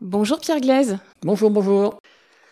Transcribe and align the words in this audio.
Bonjour 0.00 0.38
Pierre 0.38 0.60
Glaise. 0.60 0.98
Bonjour, 1.22 1.50
bonjour. 1.50 2.00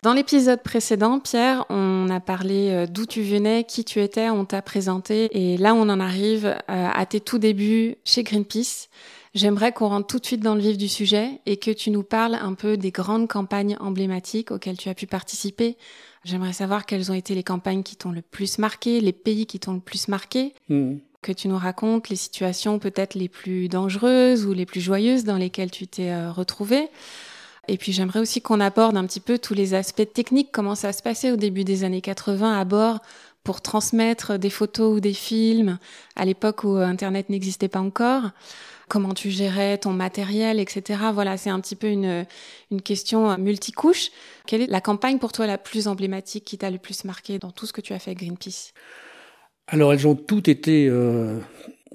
Dans 0.03 0.13
l'épisode 0.13 0.61
précédent, 0.61 1.19
Pierre, 1.19 1.65
on 1.69 2.09
a 2.09 2.19
parlé 2.19 2.69
euh, 2.69 2.85
d'où 2.85 3.05
tu 3.05 3.23
venais, 3.23 3.63
qui 3.63 3.83
tu 3.83 4.01
étais, 4.01 4.29
on 4.29 4.45
t'a 4.45 4.61
présenté. 4.61 5.29
Et 5.31 5.57
là, 5.57 5.73
on 5.73 5.89
en 5.89 5.99
arrive 5.99 6.45
euh, 6.45 6.57
à 6.67 7.05
tes 7.05 7.19
tout 7.19 7.39
débuts 7.39 7.95
chez 8.03 8.23
Greenpeace. 8.23 8.87
J'aimerais 9.33 9.71
qu'on 9.71 9.87
rentre 9.87 10.07
tout 10.07 10.19
de 10.19 10.25
suite 10.25 10.41
dans 10.41 10.53
le 10.53 10.61
vif 10.61 10.77
du 10.77 10.87
sujet 10.87 11.41
et 11.45 11.57
que 11.57 11.71
tu 11.71 11.91
nous 11.91 12.03
parles 12.03 12.35
un 12.35 12.53
peu 12.53 12.77
des 12.77 12.91
grandes 12.91 13.27
campagnes 13.27 13.77
emblématiques 13.79 14.51
auxquelles 14.51 14.77
tu 14.77 14.89
as 14.89 14.93
pu 14.93 15.07
participer. 15.07 15.75
J'aimerais 16.23 16.53
savoir 16.53 16.85
quelles 16.85 17.11
ont 17.11 17.15
été 17.15 17.33
les 17.33 17.43
campagnes 17.43 17.83
qui 17.83 17.95
t'ont 17.95 18.11
le 18.11 18.21
plus 18.21 18.59
marqué, 18.59 19.01
les 19.01 19.11
pays 19.11 19.45
qui 19.45 19.59
t'ont 19.59 19.73
le 19.73 19.79
plus 19.79 20.07
marqué. 20.07 20.53
Hmm. 20.69 20.97
Que 21.25 21.31
tu 21.31 21.47
nous 21.47 21.57
racontes 21.57 22.09
les 22.09 22.15
situations 22.15 22.77
peut-être 22.77 23.15
les 23.15 23.29
plus 23.29 23.67
dangereuses 23.67 24.45
ou 24.45 24.53
les 24.53 24.67
plus 24.67 24.79
joyeuses 24.79 25.23
dans 25.23 25.37
lesquelles 25.37 25.71
tu 25.71 25.87
t'es 25.87 26.11
euh, 26.11 26.31
retrouvé. 26.31 26.87
Et 27.67 27.79
puis 27.79 27.93
j'aimerais 27.93 28.19
aussi 28.19 28.43
qu'on 28.43 28.59
aborde 28.59 28.95
un 28.95 29.07
petit 29.07 29.19
peu 29.19 29.39
tous 29.39 29.55
les 29.55 29.73
aspects 29.73 30.07
techniques, 30.13 30.49
comment 30.51 30.75
ça 30.75 30.93
se 30.93 31.01
passait 31.01 31.31
au 31.31 31.35
début 31.35 31.63
des 31.63 31.83
années 31.83 32.01
80 32.01 32.59
à 32.59 32.63
bord 32.63 32.99
pour 33.43 33.61
transmettre 33.61 34.37
des 34.37 34.51
photos 34.51 34.97
ou 34.97 34.99
des 34.99 35.15
films 35.15 35.79
à 36.15 36.25
l'époque 36.25 36.63
où 36.63 36.75
Internet 36.75 37.31
n'existait 37.31 37.69
pas 37.69 37.81
encore? 37.81 38.29
Comment 38.87 39.15
tu 39.15 39.31
gérais 39.31 39.79
ton 39.79 39.93
matériel, 39.93 40.59
etc. 40.59 41.05
Voilà, 41.11 41.37
c'est 41.37 41.49
un 41.49 41.59
petit 41.59 41.75
peu 41.75 41.87
une, 41.87 42.27
une 42.69 42.83
question 42.83 43.35
multicouche. 43.39 44.11
Quelle 44.45 44.61
est 44.61 44.67
la 44.67 44.79
campagne 44.79 45.17
pour 45.17 45.31
toi 45.31 45.47
la 45.47 45.57
plus 45.57 45.87
emblématique 45.87 46.45
qui 46.45 46.59
t'a 46.59 46.69
le 46.69 46.77
plus 46.77 47.03
marqué 47.03 47.39
dans 47.39 47.49
tout 47.49 47.65
ce 47.65 47.73
que 47.73 47.81
tu 47.81 47.93
as 47.93 47.99
fait 47.99 48.11
avec 48.11 48.19
Greenpeace? 48.19 48.73
Alors 49.67 49.93
elles 49.93 50.07
ont 50.07 50.15
toutes 50.15 50.47
été 50.47 50.87
euh, 50.89 51.39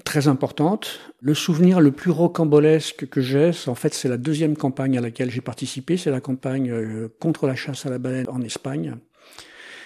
très 0.03 0.27
importante. 0.27 0.99
Le 1.21 1.33
souvenir 1.33 1.79
le 1.79 1.91
plus 1.91 2.11
rocambolesque 2.11 3.07
que 3.07 3.21
j'ai, 3.21 3.51
en 3.67 3.75
fait, 3.75 3.93
c'est 3.93 4.09
la 4.09 4.17
deuxième 4.17 4.57
campagne 4.57 4.97
à 4.97 5.01
laquelle 5.01 5.31
j'ai 5.31 5.41
participé. 5.41 5.95
C'est 5.97 6.11
la 6.11 6.21
campagne 6.21 6.69
euh, 6.69 7.07
contre 7.19 7.47
la 7.47 7.55
chasse 7.55 7.85
à 7.85 7.89
la 7.89 7.97
baleine 7.97 8.27
en 8.29 8.41
Espagne. 8.41 8.95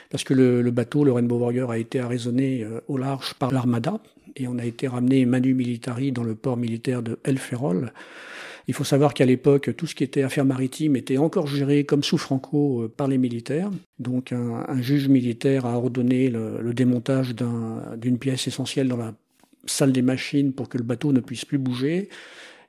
Parce 0.09 0.23
que 0.23 0.33
le, 0.33 0.71
bateau, 0.71 1.03
le 1.03 1.11
Rainbow 1.11 1.37
Warrior, 1.37 1.71
a 1.71 1.77
été 1.77 1.99
arraisonné 1.99 2.63
euh, 2.63 2.79
au 2.87 2.97
large 2.97 3.33
par 3.35 3.51
l'Armada 3.51 3.99
et 4.35 4.47
on 4.47 4.57
a 4.57 4.65
été 4.65 4.87
ramené 4.87 5.25
manu 5.25 5.53
militari 5.53 6.11
dans 6.11 6.23
le 6.23 6.35
port 6.35 6.57
militaire 6.57 7.01
de 7.01 7.19
El 7.23 7.37
Ferrol. 7.37 7.91
Il 8.67 8.73
faut 8.73 8.83
savoir 8.83 9.13
qu'à 9.13 9.25
l'époque, 9.25 9.75
tout 9.75 9.85
ce 9.85 9.95
qui 9.95 10.03
était 10.03 10.23
affaires 10.23 10.45
maritimes 10.45 10.95
était 10.95 11.17
encore 11.17 11.47
géré 11.47 11.83
comme 11.83 12.03
sous 12.03 12.17
Franco 12.17 12.83
euh, 12.83 12.87
par 12.87 13.07
les 13.07 13.17
militaires. 13.17 13.69
Donc 13.99 14.31
un, 14.31 14.81
juge 14.81 15.07
militaire 15.07 15.65
a 15.65 15.77
ordonné 15.77 16.29
le, 16.29 16.61
le 16.61 16.73
démontage 16.73 17.35
d'une 17.97 18.17
pièce 18.17 18.47
essentielle 18.47 18.87
dans 18.87 18.97
la 18.97 19.13
salle 19.65 19.91
des 19.91 20.01
machines 20.01 20.53
pour 20.53 20.69
que 20.69 20.77
le 20.77 20.83
bateau 20.83 21.11
ne 21.11 21.19
puisse 21.19 21.45
plus 21.45 21.57
bouger. 21.57 22.09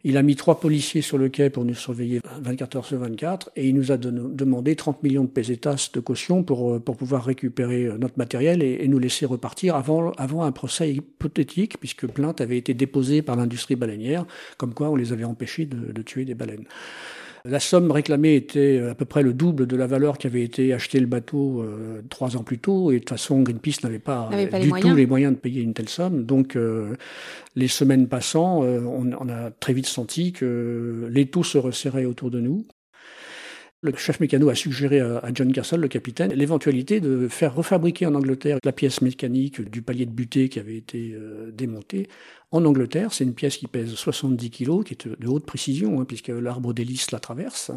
Il 0.09 0.17
a 0.17 0.23
mis 0.23 0.37
trois 0.37 0.61
policiers 0.61 1.03
sur 1.03 1.19
le 1.19 1.29
quai 1.29 1.51
pour 1.51 1.65
nous 1.65 1.75
surveiller 1.75 2.21
24 2.41 2.77
heures 2.77 2.85
sur 2.85 2.97
24 2.97 3.51
et 3.57 3.67
il 3.67 3.75
nous 3.75 3.91
a 3.91 3.97
demandé 3.97 4.77
30 4.77 5.03
millions 5.03 5.25
de 5.25 5.29
pesetas 5.29 5.91
de 5.93 5.99
caution 5.99 6.45
pour, 6.45 6.75
euh, 6.75 6.79
pouvoir 6.79 7.25
récupérer 7.25 7.87
euh, 7.87 7.99
notre 7.99 8.17
matériel 8.17 8.63
et, 8.63 8.87
nous 8.87 9.01
laisser 9.01 9.27
repartir 9.27 9.75
avant, 9.75 10.13
un 10.17 10.53
procès 10.53 10.93
hypothétique 10.93 11.81
puisque 11.81 12.07
plainte 12.07 12.41
avait 12.41 12.57
été 12.57 12.73
déposée 12.73 13.21
par 13.21 13.35
l'industrie 13.35 13.75
baleinière 13.75 14.27
comme 14.59 14.75
quoi 14.75 14.91
on 14.91 14.95
les 14.95 15.13
avait 15.13 15.25
empêchés 15.25 15.67
de 15.67 16.03
tuer 16.03 16.25
des 16.25 16.35
baleines. 16.35 16.67
La 17.49 17.61
somme 17.61 17.91
réclamée 17.91 18.35
était 18.35 18.81
à 18.91 18.95
peu 18.95 19.05
près 19.05 19.23
le 19.23 19.33
double 19.33 19.67
de 19.67 19.77
la 19.77 19.87
valeur 19.87 20.19
qui 20.19 20.27
avait 20.27 20.43
été 20.43 20.73
acheté 20.73 20.99
le 20.99 21.07
bateau 21.07 21.63
euh, 21.63 22.03
trois 22.09 22.37
ans 22.37 22.43
plus 22.43 22.59
tôt. 22.59 22.91
Et 22.91 22.95
de 22.95 22.99
toute 23.01 23.11
façon, 23.11 23.43
Greenpeace 23.43 23.83
n'avait 23.83 23.99
pas, 23.99 24.31
du 24.61 24.71
tout 24.71 24.95
les 24.95 25.07
moyens 25.07 25.35
de 25.35 25.39
payer 25.39 25.63
une 25.63 25.75
telle 25.75 25.89
somme. 25.89 26.25
Donc, 26.25 26.57
euh, 26.57 26.97
les 27.55 27.69
semaines 27.69 28.09
passant, 28.09 28.65
euh, 28.65 28.81
on, 28.81 29.11
on, 29.13 29.29
a 29.29 29.51
très 29.51 29.73
vite 29.73 29.87
senti 29.87 30.33
que 30.33 31.09
l'étau 31.11 31.43
se 31.43 31.59
resserrait 31.59 32.05
autour 32.05 32.31
de 32.31 32.41
nous. 32.41 32.67
Le 33.87 33.97
chef 33.97 34.19
mécano 34.19 34.49
a 34.49 34.55
suggéré 34.57 35.01
à 35.01 35.31
John 35.33 35.53
Castle, 35.53 35.81
le 35.81 35.89
capitaine, 35.89 36.33
l'éventualité 36.33 37.01
de 37.01 37.29
faire 37.29 37.55
refabriquer 37.55 38.07
en 38.07 38.17
Angleterre 38.17 38.59
la 38.65 38.73
pièce 38.73 39.01
mécanique 39.01 39.61
du 39.61 39.81
palier 39.81 40.07
de 40.07 40.11
butée 40.11 40.49
qui 40.49 40.59
avait 40.59 40.77
été 40.77 41.13
euh, 41.15 41.53
démonté. 41.53 42.09
En 42.51 42.65
Angleterre, 42.65 43.13
c'est 43.13 43.23
une 43.23 43.35
pièce 43.35 43.57
qui 43.57 43.69
pèse 43.69 43.95
70 43.95 44.51
kg, 44.51 44.83
qui 44.83 44.95
est 44.95 45.07
de 45.07 45.29
haute 45.29 45.47
précision, 45.47 46.01
hein, 46.01 46.05
puisque 46.05 46.29
l'arbre 46.29 46.73
d'hélice 46.73 47.13
la 47.13 47.21
traverse. 47.21 47.71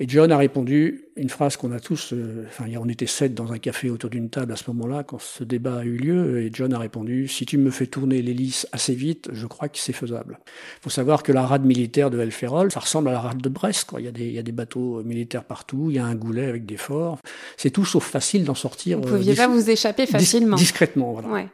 Et 0.00 0.08
John 0.08 0.32
a 0.32 0.36
répondu 0.36 1.04
une 1.16 1.28
phrase 1.28 1.56
qu'on 1.56 1.72
a 1.72 1.80
tous, 1.80 2.12
euh, 2.12 2.46
enfin 2.48 2.64
on 2.80 2.88
était 2.88 3.06
sept 3.06 3.34
dans 3.34 3.52
un 3.52 3.58
café 3.58 3.90
autour 3.90 4.10
d'une 4.10 4.30
table 4.30 4.52
à 4.52 4.56
ce 4.56 4.64
moment-là 4.68 5.04
quand 5.04 5.20
ce 5.20 5.44
débat 5.44 5.78
a 5.78 5.84
eu 5.84 5.96
lieu, 5.96 6.42
et 6.42 6.50
John 6.52 6.72
a 6.72 6.78
répondu 6.78 7.28
si 7.28 7.44
tu 7.44 7.58
me 7.58 7.70
fais 7.70 7.86
tourner 7.86 8.22
l'hélice 8.22 8.66
assez 8.72 8.94
vite, 8.94 9.28
je 9.32 9.46
crois 9.46 9.68
que 9.68 9.78
c'est 9.78 9.92
faisable. 9.92 10.38
Il 10.78 10.84
faut 10.84 10.90
savoir 10.90 11.22
que 11.22 11.32
la 11.32 11.42
rade 11.42 11.64
militaire 11.64 12.10
de 12.10 12.18
El 12.18 12.32
ça 12.32 12.80
ressemble 12.80 13.08
à 13.08 13.12
la 13.12 13.20
rade 13.20 13.40
de 13.40 13.48
Brest. 13.48 13.84
Quoi. 13.84 14.00
Il, 14.00 14.04
y 14.04 14.08
a 14.08 14.12
des, 14.12 14.26
il 14.26 14.32
y 14.32 14.38
a 14.38 14.42
des 14.42 14.52
bateaux 14.52 15.02
militaires 15.04 15.44
partout, 15.44 15.86
il 15.90 15.96
y 15.96 15.98
a 15.98 16.04
un 16.04 16.14
goulet 16.14 16.46
avec 16.46 16.66
des 16.66 16.76
forts. 16.76 17.18
C'est 17.56 17.70
tout 17.70 17.84
sauf 17.84 18.04
facile 18.04 18.44
d'en 18.44 18.54
sortir. 18.54 18.98
Vous 18.98 19.04
ne 19.04 19.10
pouviez 19.10 19.32
euh, 19.32 19.36
pas 19.36 19.48
vous 19.48 19.70
échapper 19.70 20.06
facilement. 20.06 20.56
discrètement, 20.56 21.12
voilà. 21.12 21.28
Ouais. 21.28 21.48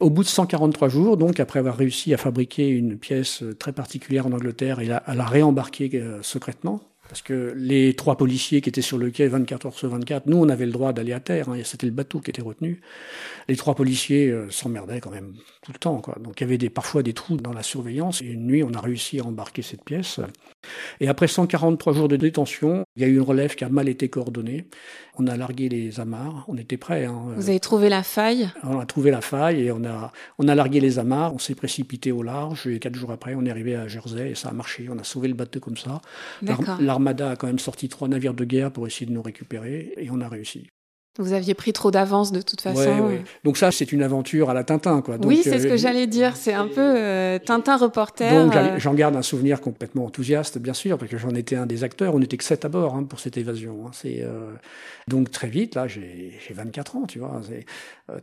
Au 0.00 0.10
bout 0.10 0.22
de 0.22 0.28
143 0.28 0.88
jours, 0.88 1.16
donc 1.16 1.40
après 1.40 1.58
avoir 1.58 1.76
réussi 1.76 2.14
à 2.14 2.16
fabriquer 2.16 2.68
une 2.68 2.96
pièce 2.98 3.42
très 3.58 3.72
particulière 3.72 4.26
en 4.28 4.32
Angleterre 4.32 4.78
et 4.78 4.92
à 4.92 5.14
la 5.14 5.24
réembarquer 5.24 5.90
euh, 5.94 6.22
secrètement, 6.22 6.80
parce 7.08 7.22
que 7.22 7.54
les 7.56 7.94
trois 7.94 8.16
policiers 8.16 8.60
qui 8.60 8.68
étaient 8.68 8.82
sur 8.82 8.98
le 8.98 9.10
quai 9.10 9.28
24 9.28 9.66
heures 9.66 9.74
sur 9.74 9.88
24, 9.88 10.26
nous 10.26 10.36
on 10.36 10.48
avait 10.48 10.66
le 10.66 10.72
droit 10.72 10.92
d'aller 10.92 11.12
à 11.12 11.20
terre, 11.20 11.48
hein, 11.48 11.58
c'était 11.64 11.86
le 11.86 11.92
bateau 11.92 12.20
qui 12.20 12.30
était 12.30 12.42
retenu. 12.42 12.80
Les 13.48 13.56
trois 13.56 13.74
policiers 13.74 14.28
euh, 14.28 14.50
s'emmerdaient 14.50 15.00
quand 15.00 15.10
même 15.10 15.34
tout 15.62 15.72
le 15.72 15.78
temps. 15.78 16.00
Quoi. 16.00 16.16
Donc 16.20 16.40
il 16.40 16.44
y 16.44 16.46
avait 16.46 16.58
des, 16.58 16.70
parfois 16.70 17.02
des 17.02 17.14
trous 17.14 17.36
dans 17.36 17.52
la 17.52 17.62
surveillance. 17.62 18.20
Et 18.20 18.26
une 18.26 18.46
nuit 18.46 18.62
on 18.62 18.72
a 18.74 18.80
réussi 18.80 19.20
à 19.20 19.24
embarquer 19.24 19.62
cette 19.62 19.84
pièce. 19.84 20.20
Et 21.00 21.08
après 21.08 21.28
143 21.28 21.92
jours 21.94 22.08
de 22.08 22.16
détention, 22.16 22.84
il 22.96 23.02
y 23.02 23.04
a 23.04 23.08
eu 23.08 23.14
une 23.14 23.22
relève 23.22 23.54
qui 23.54 23.64
a 23.64 23.68
mal 23.68 23.88
été 23.88 24.08
coordonnée. 24.08 24.66
On 25.20 25.26
a 25.26 25.36
largué 25.36 25.68
les 25.68 25.98
amarres, 25.98 26.44
on 26.46 26.56
était 26.56 26.76
prêts. 26.76 27.06
Hein. 27.06 27.32
Vous 27.36 27.48
avez 27.48 27.58
trouvé 27.58 27.88
la 27.88 28.02
faille? 28.02 28.50
On 28.62 28.78
a 28.78 28.86
trouvé 28.86 29.10
la 29.10 29.20
faille 29.20 29.62
et 29.62 29.72
on 29.72 29.84
a, 29.84 30.12
on 30.38 30.46
a 30.46 30.54
largué 30.54 30.78
les 30.78 30.98
amarres, 30.98 31.34
on 31.34 31.38
s'est 31.38 31.56
précipité 31.56 32.12
au 32.12 32.22
large 32.22 32.66
et 32.66 32.78
quatre 32.78 32.94
jours 32.94 33.10
après 33.10 33.34
on 33.34 33.44
est 33.44 33.50
arrivé 33.50 33.74
à 33.74 33.88
Jersey 33.88 34.30
et 34.30 34.34
ça 34.34 34.50
a 34.50 34.52
marché. 34.52 34.88
On 34.90 34.98
a 34.98 35.04
sauvé 35.04 35.28
le 35.28 35.34
bateau 35.34 35.58
comme 35.58 35.76
ça. 35.76 36.00
L'Armada 36.98 37.30
a 37.30 37.36
quand 37.36 37.46
même 37.46 37.60
sorti 37.60 37.88
trois 37.88 38.08
navires 38.08 38.34
de 38.34 38.44
guerre 38.44 38.72
pour 38.72 38.84
essayer 38.88 39.06
de 39.06 39.12
nous 39.12 39.22
récupérer 39.22 39.94
et 39.98 40.10
on 40.10 40.20
a 40.20 40.28
réussi. 40.28 40.66
Vous 41.16 41.32
aviez 41.32 41.54
pris 41.54 41.72
trop 41.72 41.92
d'avance 41.92 42.32
de 42.32 42.42
toute 42.42 42.60
façon. 42.60 43.20
Donc 43.44 43.56
ça, 43.56 43.70
c'est 43.70 43.92
une 43.92 44.02
aventure 44.02 44.50
à 44.50 44.54
la 44.54 44.64
Tintin, 44.64 45.00
quoi. 45.00 45.16
oui, 45.24 45.42
c'est 45.44 45.60
ce 45.60 45.68
que 45.68 45.74
euh, 45.74 45.76
j'allais 45.76 46.08
dire. 46.08 46.36
C'est 46.36 46.52
un 46.52 46.66
peu 46.66 46.80
euh, 46.80 47.38
Tintin 47.38 47.76
reporter. 47.76 48.32
Donc 48.32 48.56
euh. 48.56 48.78
j'en 48.78 48.94
garde 48.94 49.14
un 49.14 49.22
souvenir 49.22 49.60
complètement 49.60 50.06
enthousiaste, 50.06 50.58
bien 50.58 50.74
sûr, 50.74 50.98
parce 50.98 51.08
que 51.08 51.18
j'en 51.18 51.34
étais 51.36 51.54
un 51.54 51.66
des 51.66 51.84
acteurs. 51.84 52.16
On 52.16 52.18
n'était 52.18 52.36
que 52.36 52.44
sept 52.44 52.64
à 52.64 52.68
bord 52.68 52.96
hein, 52.96 53.04
pour 53.04 53.20
cette 53.20 53.36
évasion. 53.36 53.86
Hein. 53.86 53.90
C'est 53.92 54.24
donc 55.06 55.30
très 55.30 55.48
vite, 55.48 55.76
là, 55.76 55.86
j'ai 55.86 56.32
24 56.50 56.96
ans, 56.96 57.06
tu 57.06 57.20
vois. 57.20 57.40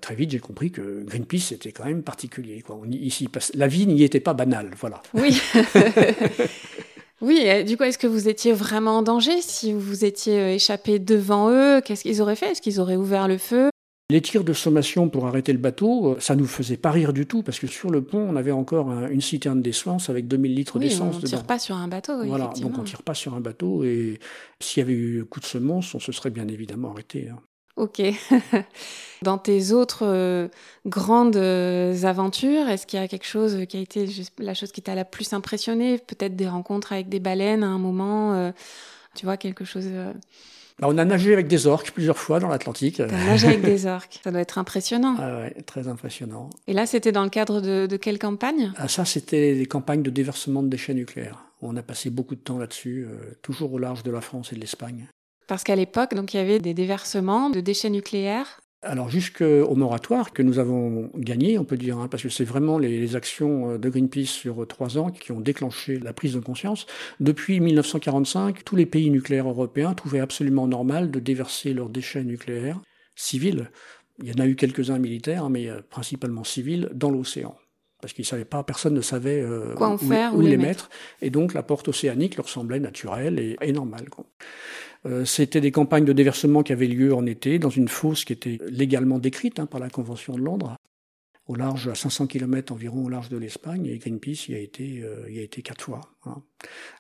très 0.02 0.16
vite, 0.16 0.32
j'ai 0.32 0.40
compris 0.40 0.72
que 0.72 1.04
Greenpeace 1.06 1.54
était 1.54 1.72
quand 1.72 1.86
même 1.86 2.04
particulier. 2.04 2.62
Quoi. 2.62 2.78
On, 2.82 2.92
ici, 2.92 3.30
la 3.54 3.68
vie 3.68 3.88
n'y 3.88 4.04
était 4.04 4.20
pas 4.20 4.34
banale, 4.34 4.72
voilà. 4.78 5.02
Oui. 5.14 5.42
Oui, 7.22 7.64
du 7.64 7.78
coup, 7.78 7.84
est-ce 7.84 7.98
que 7.98 8.08
vous 8.08 8.28
étiez 8.28 8.52
vraiment 8.52 8.98
en 8.98 9.02
danger 9.02 9.42
Si 9.42 9.72
vous 9.72 10.04
étiez 10.04 10.40
euh, 10.40 10.54
échappé 10.54 11.00
devant 11.00 11.50
eux, 11.50 11.82
qu'est-ce 11.82 12.04
qu'ils 12.04 12.22
auraient 12.22 12.36
fait? 12.36 12.52
Est-ce 12.52 12.62
qu'ils 12.62 12.80
auraient 12.82 12.98
ouvert 12.98 13.28
le 13.28 13.38
feu? 13.38 13.70
Les 14.12 14.22
tirs 14.22 14.44
de 14.44 14.54
sommation 14.54 15.10
pour 15.10 15.26
arrêter 15.26 15.52
le 15.52 15.58
bateau, 15.58 16.12
euh, 16.12 16.20
ça 16.20 16.36
nous 16.36 16.46
faisait 16.46 16.78
pas 16.78 16.92
rire 16.92 17.14
du 17.14 17.26
tout 17.26 17.42
parce 17.42 17.58
que 17.58 17.68
sur 17.68 17.90
le 17.90 18.04
pont, 18.04 18.20
on 18.20 18.36
avait 18.36 18.52
encore 18.52 18.92
une 18.92 19.22
citerne 19.22 19.62
d'essence 19.62 20.10
avec 20.10 20.28
2000 20.28 20.54
litres 20.54 20.78
d'essence. 20.78 21.16
On 21.16 21.20
tire 21.22 21.44
pas 21.44 21.58
sur 21.58 21.76
un 21.76 21.88
bateau. 21.88 22.24
Voilà, 22.26 22.52
donc 22.62 22.78
on 22.78 22.84
tire 22.84 23.02
pas 23.02 23.16
sur 23.16 23.34
un 23.34 23.40
bateau 23.40 23.84
et 23.84 24.20
s'il 24.60 24.82
y 24.82 24.84
avait 24.84 24.94
eu 24.94 25.26
coup 25.26 25.40
de 25.40 25.46
semence, 25.46 25.96
on 25.96 26.00
se 26.00 26.12
serait 26.12 26.30
bien 26.30 26.48
évidemment 26.48 26.92
arrêté. 26.92 27.30
Ok. 27.78 28.02
Dans 29.22 29.38
tes 29.38 29.72
autres 29.72 30.06
euh, 30.06 30.48
grandes 30.86 31.36
euh, 31.36 32.04
aventures, 32.04 32.70
est-ce 32.70 32.86
qu'il 32.88 33.00
y 33.00 33.04
a 33.04 33.08
quelque 33.08 33.26
chose 33.26 33.66
qui 33.68 33.78
a 33.78 33.80
été 33.80 34.08
la 34.38 34.54
chose 34.54 34.72
qui 34.72 34.82
t'a 34.82 34.96
la 34.96 35.06
plus 35.06 35.34
impressionné 35.34 35.98
Peut-être 35.98 36.36
des 36.36 36.48
rencontres 36.48 36.94
avec 36.94 37.10
des 37.10 37.20
baleines 37.20 37.64
à 37.64 37.68
un 37.68 37.78
moment, 37.78 38.34
euh, 38.34 38.52
tu 39.16 39.26
vois, 39.26 39.36
quelque 39.36 39.66
chose. 39.66 39.88
Bah, 40.80 40.88
on 40.90 40.98
a 40.98 41.06
nagé 41.06 41.34
avec 41.34 41.48
des 41.48 41.68
orques 41.68 41.92
plusieurs 41.92 42.18
fois 42.18 42.40
dans 42.40 42.48
l'Atlantique. 42.48 42.98
T'as 42.98 43.08
nagé 43.08 43.48
avec 43.48 43.62
des 43.62 43.86
orques, 43.88 44.20
ça 44.24 44.32
doit 44.32 44.42
être 44.42 44.58
impressionnant. 44.58 45.16
Ah 45.18 45.40
ouais, 45.40 45.62
très 45.66 45.88
impressionnant. 45.88 46.50
Et 46.68 46.74
là, 46.74 46.86
c'était 46.86 47.12
dans 47.12 47.24
le 47.24 47.30
cadre 47.30 47.60
de, 47.62 47.88
de 47.88 47.98
quelle 47.98 48.20
campagne? 48.20 48.72
Ah, 48.78 48.88
Ça, 48.88 49.04
c'était 49.04 49.56
des 49.56 49.66
campagnes 49.66 50.04
de 50.04 50.10
déversement 50.10 50.64
de 50.64 50.70
déchets 50.70 50.94
nucléaires. 50.94 51.46
On 51.62 51.76
a 51.78 51.82
passé 51.82 52.10
beaucoup 52.10 52.36
de 52.36 52.42
temps 52.42 52.58
là-dessus, 52.58 53.08
toujours 53.42 53.74
au 53.74 53.80
large 53.80 54.04
de 54.04 54.12
la 54.12 54.22
France 54.22 54.52
et 54.54 54.56
de 54.56 54.62
l'Espagne. 54.62 55.08
Parce 55.48 55.64
qu'à 55.64 55.76
l'époque, 55.76 56.16
donc, 56.16 56.34
il 56.34 56.38
y 56.38 56.40
avait 56.40 56.60
des 56.60 56.74
déversements 56.74 57.50
de 57.50 57.60
déchets 57.62 57.90
nucléaires. 57.90 58.62
Alors 58.86 59.10
jusqu'au 59.10 59.74
moratoire 59.76 60.32
que 60.32 60.44
nous 60.44 60.60
avons 60.60 61.10
gagné, 61.16 61.58
on 61.58 61.64
peut 61.64 61.76
dire, 61.76 61.98
hein, 61.98 62.08
parce 62.08 62.22
que 62.22 62.30
c'est 62.30 62.44
vraiment 62.44 62.78
les, 62.78 63.16
actions 63.16 63.72
euh, 63.72 63.78
de 63.80 63.90
Greenpeace 63.90 64.28
sur 64.28 64.68
trois 64.68 65.00
ans 65.00 65.10
qui 65.10 65.32
ont 65.32 65.40
déclenché 65.40 65.98
la 65.98 66.14
prise 66.14 66.36
de 66.36 66.40
conscience. 66.40 66.86
Depuis 67.20 67.60
1945, 67.60 68.64
tous 68.64 68.76
les 68.76 68.86
pays 68.86 69.10
nucléaires 69.10 69.50
européens 69.50 69.96
trouvaient 69.96 70.20
absolument 70.20 70.68
normal 70.68 71.10
de 71.10 71.20
déverser 71.20 71.74
leurs 71.74 71.90
déchets 71.90 72.24
nucléaires 72.24 72.80
civils. 73.16 73.72
Il 74.22 74.30
y 74.30 74.32
en 74.40 74.44
a 74.44 74.48
eu 74.48 74.56
quelques-uns 74.56 75.00
militaires, 75.00 75.50
mais 75.50 75.68
euh, 75.68 75.82
principalement 75.90 76.44
civils, 76.44 76.90
dans 76.94 77.10
l'océan 77.10 77.56
parce 78.02 78.14
qu'ils 78.14 78.26
savaient 78.26 78.46
pas, 78.46 78.62
personne 78.62 78.94
ne 78.94 79.02
savait 79.02 79.44
Quoi 79.78 79.88
en 79.88 79.96
où, 79.96 79.98
faire, 79.98 80.36
où 80.36 80.42
les 80.42 80.58
mettre. 80.58 80.92
Et 81.24 81.32
donc 81.32 81.56
la 81.56 81.64
porte 81.64 81.88
océanique 81.88 82.36
leur 82.36 82.50
semblait 82.50 82.80
naturelle 82.80 83.40
et, 83.40 83.56
et 83.62 83.72
normale. 83.72 84.10
Quoi. 84.10 84.26
C'était 85.26 85.62
des 85.62 85.72
campagnes 85.72 86.06
de 86.06 86.14
déversement 86.14 86.64
qui 86.64 86.74
avaient 86.74 86.88
lieu 86.88 87.14
en 87.14 87.26
été 87.26 87.60
dans 87.60 87.70
une 87.70 87.88
fosse 87.88 88.26
qui 88.26 88.34
était 88.34 88.58
légalement 88.70 89.20
décrite 89.20 89.60
hein, 89.60 89.68
par 89.68 89.80
la 89.80 89.90
Convention 89.90 90.36
de 90.36 90.42
Londres 90.42 90.78
au 91.48 91.56
large, 91.56 91.88
à 91.88 91.96
500 91.96 92.28
km 92.28 92.74
environ 92.74 93.06
au 93.06 93.10
large 93.10 93.30
de 93.30 93.38
l'Espagne, 93.38 93.86
et 93.86 93.98
Greenpeace 94.00 94.50
y 94.50 94.56
a 94.56 94.60
été, 94.60 95.04
euh, 95.04 95.30
y 95.30 95.40
a 95.40 95.44
été 95.44 95.62
quatre 95.62 95.84
fois. 95.84 96.02
Hein. 96.26 96.42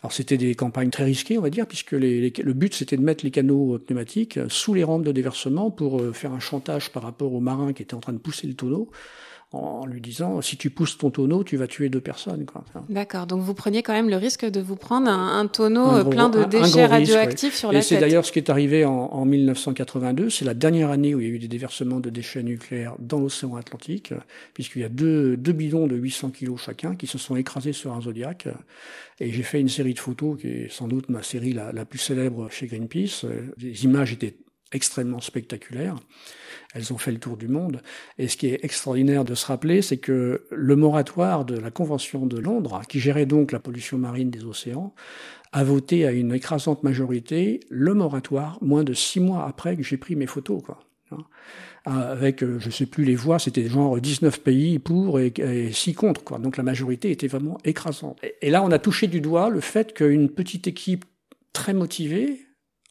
Alors 0.01 0.11
c'était 0.11 0.37
des 0.37 0.53
campagnes 0.53 0.91
très 0.91 1.03
risquées, 1.03 1.37
on 1.37 1.41
va 1.41 1.49
dire, 1.49 1.65
puisque 1.65 1.93
le 1.93 2.53
but 2.53 2.73
c'était 2.73 2.97
de 2.97 3.01
mettre 3.01 3.25
les 3.25 3.31
canaux 3.31 3.79
pneumatiques 3.79 4.39
sous 4.49 4.75
les 4.75 4.83
rampes 4.83 5.03
de 5.03 5.11
déversement 5.11 5.71
pour 5.71 5.99
euh, 5.99 6.13
faire 6.13 6.31
un 6.31 6.39
chantage 6.39 6.91
par 6.91 7.03
rapport 7.03 7.33
aux 7.33 7.39
marins 7.39 7.73
qui 7.73 7.81
étaient 7.81 7.95
en 7.95 8.01
train 8.01 8.13
de 8.13 8.19
pousser 8.19 8.45
le 8.45 8.53
tonneau 8.53 8.91
en 9.51 9.85
lui 9.85 10.01
disant 10.01 10.41
si 10.41 10.57
tu 10.57 10.69
pousses 10.69 10.97
ton 10.97 11.11
tonneau, 11.11 11.43
tu 11.43 11.57
vas 11.57 11.67
tuer 11.67 11.89
deux 11.89 12.01
personnes. 12.01 12.45
D'accord, 12.89 13.27
donc 13.27 13.41
vous 13.41 13.53
preniez 13.53 13.83
quand 13.83 13.93
même 13.93 14.09
le 14.09 14.17
risque 14.17 14.45
de 14.45 14.59
vous 14.59 14.75
prendre 14.75 15.09
un, 15.09 15.39
un 15.39 15.47
tonneau 15.47 15.85
un 15.85 16.05
plein 16.05 16.29
de 16.29 16.43
déchets 16.43 16.85
radioactifs 16.85 17.55
sur 17.55 17.71
la 17.71 17.79
Et 17.79 17.81
c'est 17.81 17.97
d'ailleurs 17.97 18.25
ce 18.25 18.31
qui 18.31 18.39
est 18.39 18.49
arrivé 18.49 18.85
en, 18.85 18.91
en 18.91 19.25
1982, 19.25 20.29
c'est 20.29 20.45
la 20.45 20.53
dernière 20.53 20.89
année 20.89 21.15
où 21.15 21.21
il 21.21 21.27
y 21.27 21.31
a 21.31 21.33
eu 21.33 21.39
des 21.39 21.47
déversements 21.47 21.99
de 21.99 22.09
déchets 22.09 22.43
nucléaires 22.43 22.95
dans 22.99 23.19
l'océan 23.19 23.55
Atlantique, 23.55 24.13
puisqu'il 24.53 24.81
y 24.81 24.85
a 24.85 24.89
deux, 24.89 25.37
deux 25.37 25.53
bidons 25.53 25.87
de 25.87 25.95
800 25.95 26.31
kilos 26.31 26.61
chacun 26.61 26.95
qui 26.95 27.07
se 27.07 27.17
sont 27.17 27.35
écrasés 27.35 27.73
sur 27.73 27.93
un 27.93 28.01
Zodiac. 28.01 28.47
Et 29.19 29.31
j'ai 29.31 29.43
fait 29.43 29.61
une 29.61 29.69
série 29.69 29.93
de 29.93 29.99
photos 29.99 30.39
qui 30.39 30.47
est 30.47 30.71
sans 30.71 30.87
doute 30.87 31.09
ma 31.09 31.23
série 31.23 31.53
la, 31.53 31.71
la 31.71 31.85
plus 31.85 31.99
célèbre 31.99 32.49
chez 32.51 32.67
Greenpeace. 32.67 33.25
Les 33.57 33.85
images 33.85 34.11
étaient 34.11 34.35
extrêmement 34.75 35.21
spectaculaires. 35.21 35.95
Elles 36.73 36.91
ont 36.91 36.97
fait 36.97 37.11
le 37.11 37.19
tour 37.19 37.37
du 37.37 37.47
monde. 37.47 37.81
Et 38.17 38.27
ce 38.27 38.37
qui 38.37 38.47
est 38.47 38.63
extraordinaire 38.63 39.23
de 39.23 39.33
se 39.33 39.45
rappeler, 39.45 39.81
c'est 39.81 39.97
que 39.97 40.45
le 40.51 40.75
moratoire 40.75 41.45
de 41.45 41.57
la 41.57 41.71
Convention 41.71 42.25
de 42.25 42.37
Londres, 42.37 42.81
qui 42.89 42.99
gérait 42.99 43.25
donc 43.25 43.51
la 43.51 43.59
pollution 43.59 43.97
marine 43.97 44.29
des 44.29 44.43
océans, 44.43 44.93
a 45.53 45.63
voté 45.63 46.05
à 46.05 46.11
une 46.11 46.33
écrasante 46.33 46.83
majorité 46.83 47.61
le 47.69 47.93
moratoire 47.93 48.57
moins 48.61 48.83
de 48.83 48.93
six 48.93 49.21
mois 49.21 49.47
après 49.47 49.77
que 49.77 49.83
j'ai 49.83 49.95
pris 49.95 50.17
mes 50.17 50.27
photos. 50.27 50.61
Quoi. 50.61 50.79
Avec, 51.85 52.43
je 52.43 52.69
sais 52.69 52.87
plus 52.87 53.05
les 53.05 53.15
voix, 53.15 53.39
c'était 53.39 53.67
genre 53.69 53.99
19 53.99 54.41
pays 54.41 54.79
pour 54.79 55.19
et 55.19 55.71
6 55.71 55.93
contre. 55.93 56.23
Quoi. 56.23 56.39
Donc 56.39 56.57
la 56.57 56.63
majorité 56.63 57.11
était 57.11 57.27
vraiment 57.27 57.57
écrasante. 57.63 58.19
Et 58.41 58.49
là, 58.49 58.63
on 58.63 58.71
a 58.71 58.79
touché 58.79 59.07
du 59.07 59.21
doigt 59.21 59.49
le 59.49 59.61
fait 59.61 59.93
qu'une 59.93 60.29
petite 60.29 60.67
équipe 60.67 61.05
très 61.53 61.73
motivée, 61.73 62.41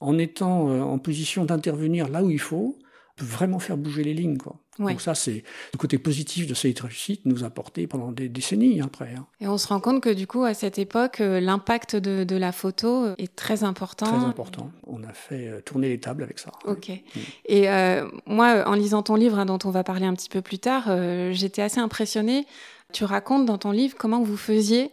en 0.01 0.19
étant 0.19 0.69
en 0.69 0.99
position 0.99 1.45
d'intervenir 1.45 2.09
là 2.09 2.23
où 2.23 2.31
il 2.31 2.41
faut, 2.41 2.79
peut 3.17 3.25
vraiment 3.25 3.59
faire 3.59 3.77
bouger 3.77 4.03
les 4.03 4.15
lignes. 4.15 4.39
Quoi. 4.39 4.57
Ouais. 4.79 4.93
Donc 4.93 5.01
ça, 5.01 5.15
c'est 5.15 5.45
le 5.73 5.79
côté 5.79 5.99
positif 5.99 6.47
de 6.47 6.55
cette 6.55 6.81
réussite 6.81 7.23
nous 7.27 7.45
a 7.45 7.51
porté 7.51 7.87
pendant 7.87 8.11
des 8.11 8.29
décennies 8.29 8.81
après. 8.81 9.15
Hein. 9.17 9.27
Et 9.41 9.47
on 9.47 9.57
se 9.57 9.69
rend 9.69 9.79
compte 9.79 10.03
que 10.03 10.11
du 10.11 10.27
coup, 10.27 10.45
à 10.45 10.55
cette 10.55 10.79
époque, 10.79 11.19
l'impact 11.21 11.95
de, 11.95 12.25
de, 12.25 12.37
la 12.37 12.51
photo 12.51 13.15
est 13.19 13.35
très 13.37 13.63
important. 13.63 14.07
Très 14.07 14.25
important. 14.25 14.73
On 14.87 15.05
a 15.05 15.13
fait 15.13 15.63
tourner 15.63 15.89
les 15.89 16.01
tables 16.01 16.25
avec 16.25 16.39
ça. 16.39 16.51
Ok. 16.65 16.91
Et 17.47 17.69
euh, 17.69 18.09
moi, 18.27 18.65
en 18.67 18.75
lisant 18.75 19.03
ton 19.03 19.15
livre, 19.15 19.39
hein, 19.39 19.47
dont 19.47 19.59
on 19.65 19.71
va 19.71 19.85
parler 19.85 20.07
un 20.07 20.15
petit 20.15 20.29
peu 20.29 20.43
plus 20.43 20.59
tard, 20.59 20.87
euh, 20.89 21.31
j'étais 21.33 21.63
assez 21.63 21.79
impressionnée. 21.79 22.47
Tu 22.93 23.05
racontes 23.05 23.47
dans 23.47 23.59
ton 23.59 23.71
livre 23.71 23.97
comment 23.97 24.23
vous 24.23 24.37
faisiez 24.37 24.91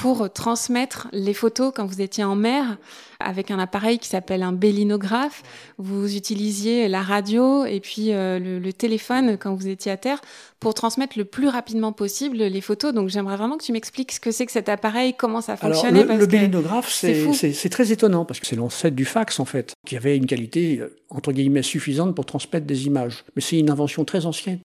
pour 0.00 0.32
transmettre 0.32 1.08
les 1.12 1.34
photos 1.34 1.72
quand 1.76 1.84
vous 1.84 2.00
étiez 2.00 2.24
en 2.24 2.34
mer 2.34 2.78
avec 3.18 3.50
un 3.50 3.58
appareil 3.58 3.98
qui 3.98 4.08
s'appelle 4.08 4.42
un 4.42 4.52
bélinographe. 4.52 5.42
Vous 5.76 6.16
utilisiez 6.16 6.88
la 6.88 7.02
radio 7.02 7.66
et 7.66 7.80
puis 7.80 8.14
euh, 8.14 8.38
le, 8.38 8.58
le, 8.58 8.72
téléphone 8.72 9.36
quand 9.36 9.54
vous 9.54 9.68
étiez 9.68 9.92
à 9.92 9.98
terre 9.98 10.22
pour 10.60 10.74
transmettre 10.74 11.18
le 11.18 11.24
plus 11.24 11.48
rapidement 11.48 11.92
possible 11.92 12.36
les 12.36 12.60
photos. 12.60 12.92
Donc 12.92 13.08
j'aimerais 13.08 13.36
vraiment 13.36 13.56
que 13.56 13.64
tu 13.64 13.72
m'expliques 13.72 14.12
ce 14.12 14.20
que 14.20 14.30
c'est 14.30 14.46
que 14.46 14.52
cet 14.52 14.68
appareil, 14.68 15.14
comment 15.14 15.40
ça 15.40 15.56
fonctionnait. 15.56 16.02
Alors, 16.02 16.18
le, 16.18 16.26
bélinographe, 16.26 16.90
c'est 16.90 17.68
très 17.70 17.92
étonnant 17.92 18.24
parce 18.24 18.40
que 18.40 18.46
c'est 18.46 18.56
l'ancêtre 18.56 18.94
du 18.94 19.04
fax 19.06 19.40
en 19.40 19.44
fait, 19.46 19.72
qui 19.86 19.96
avait 19.96 20.16
une 20.16 20.26
qualité 20.26 20.82
entre 21.08 21.32
guillemets 21.32 21.62
suffisante 21.62 22.14
pour 22.14 22.26
transmettre 22.26 22.66
des 22.66 22.86
images. 22.86 23.24
Mais 23.34 23.42
c'est 23.42 23.58
une 23.58 23.70
invention 23.70 24.04
très 24.04 24.26
ancienne. 24.26 24.60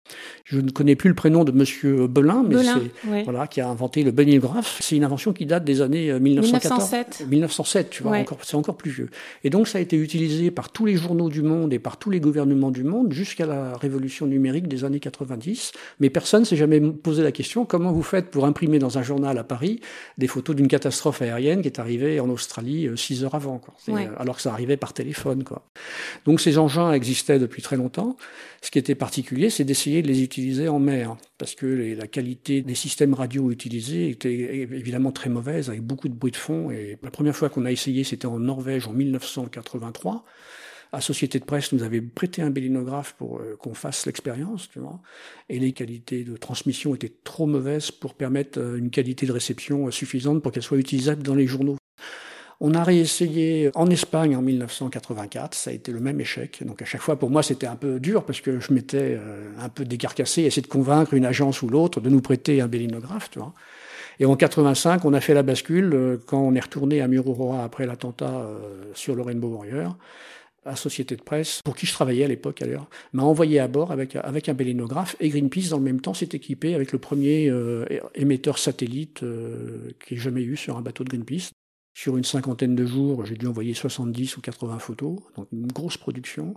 Je 0.44 0.60
ne 0.60 0.70
connais 0.70 0.96
plus 0.96 1.08
le 1.08 1.14
prénom 1.14 1.44
de 1.44 1.52
Monsieur 1.52 2.06
Belin, 2.06 2.44
mais 2.48 2.56
c'est 2.62 3.08
ouais. 3.10 3.24
voilà 3.24 3.46
qui 3.46 3.60
a 3.60 3.68
inventé 3.68 4.02
le 4.02 4.10
bélinographe. 4.12 4.78
C'est 4.80 4.96
une 4.96 5.04
invention 5.04 5.32
qui 5.32 5.44
date 5.44 5.64
des 5.64 5.82
années 5.82 6.18
1914. 6.18 6.90
1907. 6.92 7.26
1907, 7.28 7.90
tu 7.90 8.02
vois, 8.02 8.12
Ouais. 8.12 8.24
c'est 8.42 8.56
encore 8.56 8.76
plus 8.76 8.90
vieux. 8.90 9.10
Et 9.44 9.50
donc 9.50 9.68
ça 9.68 9.78
a 9.78 9.80
été 9.80 9.96
utilisé 9.96 10.50
par 10.50 10.70
tous 10.70 10.86
les 10.86 10.96
journaux 10.96 11.28
du 11.28 11.42
monde 11.42 11.72
et 11.72 11.78
par 11.78 11.96
tous 11.96 12.10
les 12.10 12.20
gouvernements 12.20 12.70
du 12.70 12.84
monde 12.84 13.12
jusqu'à 13.12 13.46
la 13.46 13.76
révolution 13.76 14.26
numérique 14.26 14.68
des 14.68 14.84
années 14.84 15.00
90. 15.00 15.72
Mais 16.00 16.10
personne 16.10 16.44
s'est 16.44 16.56
jamais 16.56 16.80
posé 16.80 17.22
la 17.22 17.32
question 17.32 17.64
comment 17.64 17.92
vous 17.92 18.02
faites 18.02 18.30
pour 18.30 18.46
imprimer 18.46 18.78
dans 18.78 18.98
un 18.98 19.02
journal 19.02 19.36
à 19.38 19.44
Paris 19.44 19.80
des 20.18 20.26
photos 20.26 20.56
d'une 20.56 20.68
catastrophe 20.68 21.22
aérienne 21.22 21.62
qui 21.62 21.68
est 21.68 21.78
arrivée 21.78 22.20
en 22.20 22.28
Australie 22.30 22.86
euh, 22.86 22.96
six 22.96 23.24
heures 23.24 23.34
avant, 23.34 23.58
quoi. 23.58 23.74
Ouais. 23.88 24.08
alors 24.18 24.36
que 24.36 24.42
ça 24.42 24.52
arrivait 24.52 24.76
par 24.76 24.92
téléphone. 24.92 25.44
Quoi. 25.44 25.64
Donc 26.24 26.40
ces 26.40 26.58
engins 26.58 26.92
existaient 26.92 27.38
depuis 27.38 27.62
très 27.62 27.76
longtemps. 27.76 28.16
Ce 28.62 28.70
qui 28.70 28.78
était 28.78 28.94
particulier, 28.94 29.50
c'est 29.50 29.64
d'essayer 29.64 30.02
de 30.02 30.08
les 30.08 30.22
utiliser 30.22 30.68
en 30.68 30.78
mer, 30.78 31.16
parce 31.38 31.54
que 31.54 31.66
les, 31.66 31.94
la 31.94 32.06
qualité 32.06 32.60
des 32.62 32.74
systèmes 32.74 33.14
radio 33.14 33.50
utilisés 33.50 34.10
était 34.10 34.34
évidemment 34.34 35.12
très 35.12 35.30
mauvaise, 35.30 35.68
avec 35.70 35.82
beaucoup 35.82 36.08
de 36.08 36.14
bruit 36.14 36.32
de 36.32 36.36
fond. 36.36 36.70
Et 36.70 36.98
la 37.02 37.10
première 37.10 37.34
fois 37.34 37.48
qu'on 37.48 37.64
a 37.64 37.72
essayé, 37.72 38.04
c'était 38.04 38.26
en 38.26 38.38
Norvège 38.38 38.86
en 38.86 38.92
1983. 38.92 40.24
La 40.92 41.00
société 41.00 41.38
de 41.38 41.44
presse 41.44 41.72
nous 41.72 41.84
avait 41.84 42.00
prêté 42.00 42.42
un 42.42 42.50
bélinographe 42.50 43.14
pour 43.16 43.38
euh, 43.38 43.56
qu'on 43.60 43.74
fasse 43.74 44.06
l'expérience, 44.06 44.68
tu 44.70 44.80
vois. 44.80 45.00
Et 45.48 45.58
les 45.60 45.72
qualités 45.72 46.24
de 46.24 46.36
transmission 46.36 46.94
étaient 46.94 47.12
trop 47.22 47.46
mauvaises 47.46 47.92
pour 47.92 48.14
permettre 48.14 48.58
euh, 48.58 48.76
une 48.76 48.90
qualité 48.90 49.24
de 49.24 49.32
réception 49.32 49.86
euh, 49.86 49.90
suffisante 49.92 50.42
pour 50.42 50.50
qu'elle 50.50 50.64
soit 50.64 50.78
utilisable 50.78 51.22
dans 51.22 51.36
les 51.36 51.46
journaux. 51.46 51.76
On 52.62 52.74
a 52.74 52.82
réessayé 52.82 53.70
en 53.74 53.88
Espagne 53.88 54.36
en 54.36 54.42
1984, 54.42 55.54
ça 55.54 55.70
a 55.70 55.72
été 55.72 55.92
le 55.92 56.00
même 56.00 56.20
échec. 56.20 56.62
Donc 56.66 56.82
à 56.82 56.84
chaque 56.84 57.00
fois, 57.00 57.18
pour 57.18 57.30
moi, 57.30 57.42
c'était 57.42 57.68
un 57.68 57.76
peu 57.76 58.00
dur 58.00 58.24
parce 58.24 58.42
que 58.42 58.60
je 58.60 58.74
m'étais 58.74 59.18
un 59.58 59.70
peu 59.70 59.86
décarcassé, 59.86 60.42
essayer 60.42 60.60
de 60.60 60.66
convaincre 60.66 61.14
une 61.14 61.24
agence 61.24 61.62
ou 61.62 61.70
l'autre 61.70 62.02
de 62.02 62.10
nous 62.10 62.20
prêter 62.20 62.60
un 62.60 62.68
bélinographe, 62.68 63.30
tu 63.30 63.38
vois. 63.38 63.54
Et 64.18 64.26
en 64.26 64.36
85, 64.36 65.06
on 65.06 65.14
a 65.14 65.20
fait 65.22 65.32
la 65.32 65.42
bascule 65.42 66.18
quand 66.26 66.42
on 66.42 66.54
est 66.54 66.60
retourné 66.60 67.00
à 67.00 67.08
Mururoa 67.08 67.64
après 67.64 67.86
l'attentat 67.86 68.46
sur 68.92 69.14
le 69.14 69.22
Rainbow 69.22 69.48
Warrior. 69.48 69.96
La 70.64 70.76
société 70.76 71.16
de 71.16 71.22
presse, 71.22 71.62
pour 71.64 71.74
qui 71.74 71.86
je 71.86 71.92
travaillais 71.92 72.24
à 72.24 72.28
l'époque 72.28 72.60
d'ailleurs, 72.60 72.90
m'a 73.12 73.22
envoyé 73.22 73.58
à 73.60 73.68
bord 73.68 73.92
avec, 73.92 74.16
avec 74.16 74.48
un 74.48 74.54
bélinographe 74.54 75.16
et 75.18 75.30
Greenpeace, 75.30 75.70
dans 75.70 75.78
le 75.78 75.84
même 75.84 76.02
temps, 76.02 76.12
s'est 76.12 76.28
équipé 76.32 76.74
avec 76.74 76.92
le 76.92 76.98
premier 76.98 77.48
euh, 77.48 77.86
émetteur 78.14 78.58
satellite 78.58 79.22
euh, 79.22 79.90
qui 80.04 80.14
ait 80.14 80.18
jamais 80.18 80.42
eu 80.42 80.56
sur 80.56 80.76
un 80.76 80.82
bateau 80.82 81.02
de 81.04 81.08
Greenpeace. 81.08 81.50
Sur 81.94 82.16
une 82.16 82.24
cinquantaine 82.24 82.76
de 82.76 82.84
jours, 82.84 83.24
j'ai 83.24 83.36
dû 83.36 83.46
envoyer 83.46 83.74
70 83.74 84.36
ou 84.36 84.40
80 84.40 84.78
photos, 84.78 85.18
donc 85.36 85.48
une 85.50 85.66
grosse 85.66 85.96
production, 85.96 86.54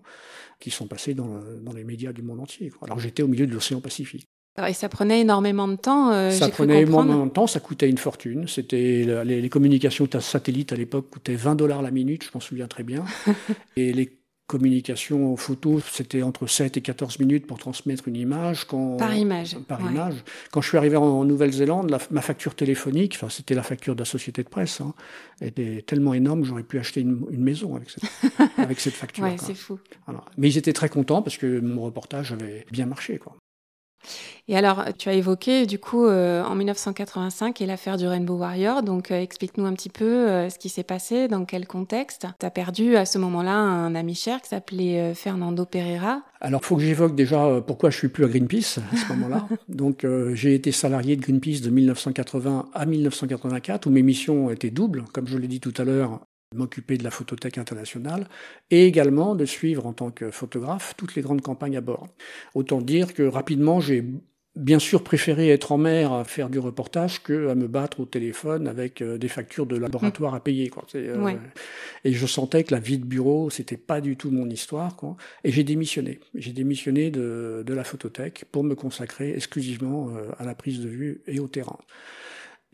qui 0.59 0.69
sont 0.69 0.87
passées 0.87 1.13
dans, 1.13 1.41
dans 1.61 1.73
les 1.73 1.83
médias 1.83 2.13
du 2.13 2.21
monde 2.21 2.39
entier. 2.39 2.71
Alors 2.81 2.99
j'étais 2.99 3.23
au 3.23 3.27
milieu 3.27 3.47
de 3.47 3.53
l'océan 3.53 3.81
Pacifique. 3.81 4.27
Et 4.67 4.73
ça 4.73 4.87
prenait 4.87 5.21
énormément 5.21 5.67
de 5.67 5.75
temps. 5.75 6.11
Euh, 6.11 6.29
ça 6.29 6.49
prenait 6.49 6.83
énormément 6.83 7.25
de 7.25 7.31
temps, 7.31 7.47
ça 7.47 7.59
coûtait 7.59 7.89
une 7.89 7.97
fortune. 7.97 8.47
C'était 8.47 9.03
les, 9.25 9.41
les, 9.41 9.49
communications 9.49 10.07
satellites 10.19 10.71
à 10.71 10.75
l'époque 10.75 11.09
coûtaient 11.09 11.35
20 11.35 11.55
dollars 11.55 11.81
la 11.81 11.89
minute, 11.89 12.23
je 12.23 12.29
m'en 12.33 12.39
souviens 12.39 12.67
très 12.67 12.83
bien. 12.83 13.03
et 13.77 13.93
les 13.93 14.19
communications 14.45 15.35
photos, 15.37 15.83
c'était 15.91 16.21
entre 16.21 16.47
7 16.47 16.77
et 16.77 16.81
14 16.81 17.19
minutes 17.19 17.47
pour 17.47 17.57
transmettre 17.57 18.07
une 18.07 18.15
image. 18.15 18.65
Quand, 18.65 18.97
par 18.97 19.15
image. 19.15 19.57
Par 19.67 19.81
ouais. 19.81 19.89
image. 19.89 20.23
Quand 20.51 20.61
je 20.61 20.67
suis 20.67 20.77
arrivé 20.77 20.97
en 20.97 21.23
Nouvelle-Zélande, 21.25 21.89
la, 21.89 21.97
ma 22.11 22.21
facture 22.21 22.53
téléphonique, 22.53 23.13
enfin 23.15 23.29
c'était 23.29 23.55
la 23.55 23.63
facture 23.63 23.95
de 23.95 24.01
la 24.01 24.05
société 24.05 24.43
de 24.43 24.49
presse, 24.49 24.81
hein, 24.81 24.93
était 25.41 25.81
tellement 25.81 26.13
énorme 26.13 26.41
que 26.41 26.47
j'aurais 26.47 26.63
pu 26.63 26.77
acheter 26.77 27.01
une, 27.01 27.25
une, 27.31 27.41
maison 27.41 27.75
avec 27.75 27.89
cette, 27.89 28.03
avec 28.57 28.79
cette 28.79 28.93
facture. 28.93 29.23
ouais, 29.23 29.37
c'est 29.39 29.55
fou. 29.55 29.79
Voilà. 30.05 30.23
Mais 30.37 30.49
ils 30.49 30.57
étaient 30.57 30.73
très 30.73 30.89
contents 30.89 31.23
parce 31.23 31.37
que 31.37 31.59
mon 31.59 31.81
reportage 31.81 32.33
avait 32.33 32.65
bien 32.71 32.85
marché. 32.85 33.17
Quoi. 33.17 33.35
Et 34.47 34.57
alors, 34.57 34.85
tu 34.97 35.07
as 35.07 35.13
évoqué 35.13 35.65
du 35.65 35.79
coup 35.79 36.05
euh, 36.05 36.43
en 36.43 36.55
1985 36.55 37.61
et 37.61 37.65
l'affaire 37.65 37.95
du 37.95 38.07
Rainbow 38.07 38.35
Warrior. 38.35 38.83
Donc, 38.83 39.11
euh, 39.11 39.21
explique-nous 39.21 39.65
un 39.65 39.73
petit 39.73 39.89
peu 39.89 40.05
euh, 40.05 40.49
ce 40.49 40.59
qui 40.59 40.67
s'est 40.67 40.83
passé, 40.83 41.29
dans 41.29 41.45
quel 41.45 41.65
contexte. 41.65 42.27
Tu 42.39 42.45
as 42.45 42.51
perdu 42.51 42.97
à 42.97 43.05
ce 43.05 43.17
moment-là 43.19 43.53
un 43.53 43.95
ami 43.95 44.15
cher 44.15 44.41
qui 44.41 44.49
s'appelait 44.49 45.13
Fernando 45.13 45.65
Pereira. 45.65 46.23
Alors, 46.41 46.59
il 46.61 46.65
faut 46.65 46.75
que 46.75 46.81
j'évoque 46.81 47.15
déjà 47.15 47.61
pourquoi 47.65 47.89
je 47.89 47.97
suis 47.97 48.09
plus 48.09 48.25
à 48.25 48.27
Greenpeace 48.27 48.79
à 48.91 48.97
ce 48.97 49.07
moment-là. 49.13 49.47
Donc, 49.69 50.05
j'ai 50.33 50.55
été 50.55 50.73
salarié 50.73 51.15
de 51.15 51.21
Greenpeace 51.21 51.61
de 51.61 51.69
1980 51.69 52.69
à 52.73 52.85
1984, 52.85 53.87
où 53.87 53.91
mes 53.91 54.03
missions 54.03 54.49
étaient 54.49 54.71
doubles, 54.71 55.05
comme 55.13 55.27
je 55.27 55.37
l'ai 55.37 55.47
dit 55.47 55.61
tout 55.61 55.73
à 55.77 55.85
l'heure, 55.85 56.19
m'occuper 56.53 56.97
de 56.97 57.03
la 57.03 57.11
photothèque 57.11 57.57
internationale 57.57 58.27
et 58.71 58.85
également 58.85 59.35
de 59.35 59.45
suivre 59.45 59.85
en 59.85 59.93
tant 59.93 60.11
que 60.11 60.31
photographe 60.31 60.93
toutes 60.97 61.15
les 61.15 61.21
grandes 61.21 61.41
campagnes 61.41 61.77
à 61.77 61.81
bord. 61.81 62.07
Autant 62.55 62.81
dire 62.81 63.13
que 63.13 63.23
rapidement 63.23 63.79
j'ai 63.79 64.03
bien 64.55 64.79
sûr 64.79 65.03
préféré 65.03 65.49
être 65.49 65.71
en 65.71 65.77
mer 65.77 66.13
à 66.13 66.23
faire 66.23 66.49
du 66.49 66.59
reportage 66.59 67.23
que 67.23 67.49
à 67.49 67.55
me 67.55 67.67
battre 67.67 68.01
au 68.01 68.05
téléphone 68.05 68.67
avec 68.67 69.01
euh, 69.01 69.17
des 69.17 69.27
factures 69.27 69.65
de 69.65 69.75
laboratoire 69.75 70.35
à 70.35 70.43
payer. 70.43 70.69
Quoi. 70.69 70.85
Euh, 70.95 71.35
et 72.03 72.13
je 72.13 72.25
sentais 72.27 72.63
que 72.63 72.73
la 72.73 72.79
vie 72.79 72.99
de 72.99 73.05
bureau, 73.05 73.49
c'était 73.49 73.77
pas 73.77 73.99
du 73.99 74.15
tout 74.15 74.29
mon 74.29 74.49
histoire. 74.49 74.95
Quoi. 74.95 75.17
Et 75.43 75.51
j'ai 75.51 75.63
démissionné. 75.63 76.19
J'ai 76.35 76.51
démissionné 76.51 77.09
de, 77.09 77.63
de 77.65 77.73
la 77.73 77.83
photothèque 77.83 78.45
pour 78.51 78.63
me 78.63 78.75
consacrer 78.75 79.33
exclusivement 79.35 80.09
euh, 80.15 80.29
à 80.37 80.45
la 80.45 80.53
prise 80.53 80.81
de 80.81 80.87
vue 80.87 81.21
et 81.25 81.39
au 81.39 81.47
terrain. 81.47 81.79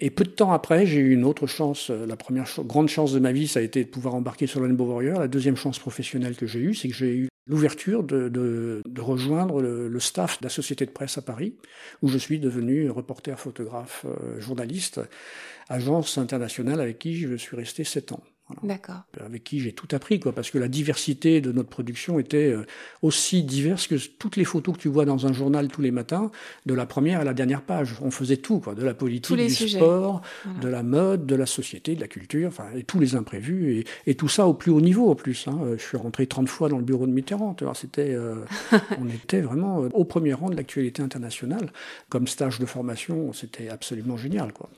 Et 0.01 0.09
peu 0.09 0.23
de 0.23 0.29
temps 0.29 0.51
après, 0.53 0.85
j'ai 0.85 0.99
eu 0.99 1.11
une 1.11 1.25
autre 1.25 1.45
chance. 1.45 1.89
La 1.89 2.15
première 2.15 2.47
grande 2.59 2.87
chance 2.87 3.11
de 3.11 3.19
ma 3.19 3.31
vie, 3.31 3.47
ça 3.47 3.59
a 3.59 3.63
été 3.63 3.83
de 3.83 3.89
pouvoir 3.89 4.15
embarquer 4.15 4.47
sur 4.47 4.61
le 4.61 4.67
Rainbow 4.67 4.85
Warrior. 4.85 5.19
La 5.19 5.27
deuxième 5.27 5.57
chance 5.57 5.77
professionnelle 5.77 6.35
que 6.35 6.47
j'ai 6.47 6.59
eue, 6.59 6.73
c'est 6.73 6.87
que 6.87 6.95
j'ai 6.95 7.15
eu 7.15 7.29
l'ouverture 7.47 8.03
de, 8.03 8.81
rejoindre 8.97 9.61
le, 9.61 9.89
le 9.89 9.99
staff 9.99 10.39
de 10.39 10.45
la 10.45 10.49
Société 10.49 10.85
de 10.85 10.91
presse 10.91 11.17
à 11.17 11.21
Paris, 11.21 11.55
où 12.01 12.07
je 12.07 12.17
suis 12.17 12.39
devenu 12.39 12.89
reporter, 12.89 13.37
photographe, 13.39 14.05
euh, 14.05 14.39
journaliste, 14.39 15.01
agence 15.67 16.17
internationale 16.17 16.79
avec 16.79 16.99
qui 16.99 17.15
je 17.15 17.35
suis 17.35 17.57
resté 17.57 17.83
sept 17.83 18.11
ans. 18.11 18.23
D'accord. 18.63 19.01
Avec 19.23 19.43
qui 19.43 19.59
j'ai 19.59 19.73
tout 19.73 19.87
appris, 19.91 20.19
quoi, 20.19 20.31
parce 20.31 20.49
que 20.49 20.57
la 20.57 20.67
diversité 20.67 21.39
de 21.39 21.51
notre 21.51 21.69
production 21.69 22.19
était 22.19 22.51
euh, 22.51 22.65
aussi 23.01 23.43
diverse 23.43 23.87
que 23.87 23.95
toutes 23.95 24.37
les 24.37 24.43
photos 24.43 24.75
que 24.75 24.81
tu 24.81 24.87
vois 24.87 25.05
dans 25.05 25.27
un 25.27 25.33
journal 25.33 25.67
tous 25.67 25.81
les 25.81 25.91
matins, 25.91 26.31
de 26.65 26.73
la 26.73 26.85
première 26.85 27.21
à 27.21 27.23
la 27.23 27.33
dernière 27.33 27.61
page. 27.61 27.95
On 28.01 28.11
faisait 28.11 28.37
tout, 28.37 28.59
quoi, 28.59 28.73
de 28.73 28.83
la 28.83 28.93
politique, 28.93 29.37
du 29.37 29.49
sport, 29.49 30.21
de 30.61 30.67
la 30.67 30.83
mode, 30.83 31.25
de 31.25 31.35
la 31.35 31.45
société, 31.45 31.95
de 31.95 32.01
la 32.01 32.07
culture, 32.07 32.47
enfin, 32.47 32.65
et 32.75 32.83
tous 32.83 32.99
les 32.99 33.15
imprévus, 33.15 33.77
et, 33.77 33.85
et, 34.07 34.15
tout 34.15 34.27
ça 34.27 34.47
au 34.47 34.53
plus 34.53 34.71
haut 34.71 34.81
niveau 34.81 35.11
en 35.11 35.15
plus. 35.15 35.47
Hein. 35.47 35.59
Je 35.77 35.83
suis 35.83 35.97
rentré 35.97 36.25
30 36.25 36.49
fois 36.49 36.69
dans 36.69 36.77
le 36.77 36.83
bureau 36.83 37.05
de 37.05 37.11
Mitterrand. 37.11 37.55
C'était, 37.75 38.13
euh, 38.13 38.35
on 38.99 39.07
était 39.07 39.41
vraiment 39.41 39.83
euh, 39.83 39.89
au 39.93 40.05
premier 40.05 40.33
rang 40.33 40.49
de 40.49 40.55
l'actualité 40.55 41.01
internationale. 41.01 41.71
Comme 42.09 42.27
stage 42.27 42.59
de 42.59 42.65
formation, 42.65 43.31
c'était 43.33 43.69
absolument 43.69 44.17
génial, 44.17 44.53
quoi. 44.53 44.69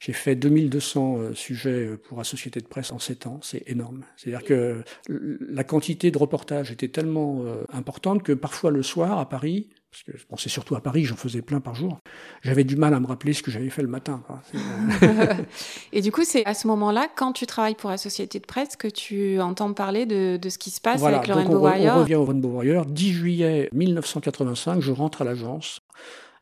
J'ai 0.00 0.12
fait 0.12 0.36
2200 0.36 1.34
sujets 1.34 1.90
pour 2.08 2.18
la 2.18 2.24
société 2.24 2.60
de 2.60 2.66
presse 2.68 2.92
en 2.92 2.98
7 2.98 3.26
ans, 3.26 3.40
c'est 3.42 3.62
énorme. 3.66 4.04
C'est-à-dire 4.16 4.44
que 4.44 4.82
la 5.08 5.64
quantité 5.64 6.10
de 6.10 6.18
reportages 6.18 6.70
était 6.70 6.88
tellement 6.88 7.42
euh, 7.44 7.64
importante 7.72 8.22
que 8.22 8.32
parfois 8.32 8.70
le 8.70 8.82
soir 8.82 9.18
à 9.18 9.28
Paris, 9.28 9.68
parce 9.90 10.02
que 10.02 10.12
bon, 10.28 10.36
c'est 10.36 10.48
surtout 10.48 10.76
à 10.76 10.82
Paris, 10.82 11.04
j'en 11.04 11.16
faisais 11.16 11.40
plein 11.40 11.60
par 11.60 11.74
jour, 11.74 11.98
j'avais 12.42 12.64
du 12.64 12.76
mal 12.76 12.92
à 12.92 13.00
me 13.00 13.06
rappeler 13.06 13.32
ce 13.32 13.42
que 13.42 13.50
j'avais 13.50 13.70
fait 13.70 13.82
le 13.82 13.88
matin. 13.88 14.22
Et 15.92 16.02
du 16.02 16.12
coup, 16.12 16.24
c'est 16.24 16.44
à 16.44 16.54
ce 16.54 16.66
moment-là, 16.66 17.08
quand 17.16 17.32
tu 17.32 17.46
travailles 17.46 17.74
pour 17.74 17.90
la 17.90 17.96
société 17.96 18.38
de 18.38 18.46
presse, 18.46 18.76
que 18.76 18.88
tu 18.88 19.40
entends 19.40 19.72
parler 19.72 20.04
de, 20.04 20.36
de 20.36 20.48
ce 20.48 20.58
qui 20.58 20.70
se 20.70 20.80
passe 20.80 21.02
avec 21.02 21.26
le 21.26 21.34
Rainbow 21.34 21.58
Warrior. 21.58 21.96
On 21.96 22.00
revient 22.00 22.16
au 22.16 22.24
Rainbow 22.24 22.48
Warrior. 22.48 22.84
10 22.84 23.12
juillet 23.12 23.68
1985, 23.72 24.80
je 24.80 24.92
rentre 24.92 25.22
à 25.22 25.24
l'agence 25.24 25.80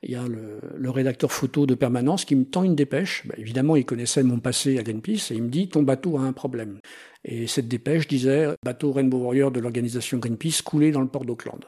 il 0.07 0.13
y 0.13 0.17
a 0.17 0.25
le, 0.27 0.91
rédacteur 0.91 1.33
photo 1.33 1.67
de 1.67 1.75
permanence 1.75 2.25
qui 2.25 2.37
me 2.37 2.45
tend 2.45 2.63
une 2.63 2.77
dépêche. 2.77 3.27
Bah, 3.27 3.35
évidemment, 3.39 3.77
il 3.77 3.85
connaissait 3.85 4.23
mon 4.23 4.39
passé 4.39 4.79
à 4.79 4.83
Greenpeace 4.83 5.33
et 5.33 5.35
il 5.35 5.43
me 5.43 5.49
dit 5.49 5.69
ton 5.69 5.83
bateau 5.83 6.17
a 6.17 6.21
un 6.21 6.33
problème. 6.33 6.79
Et 7.25 7.47
cette 7.47 7.69
dépêche 7.69 8.07
disait 8.07 8.49
bateau 8.65 8.93
Rainbow 8.93 9.19
Warrior 9.19 9.51
de 9.51 9.61
l'organisation 9.61 10.19
Greenpeace 10.19 10.63
coulé 10.65 10.93
dans 10.93 11.01
le 11.01 11.09
port 11.09 11.25
d'Auckland. 11.25 11.65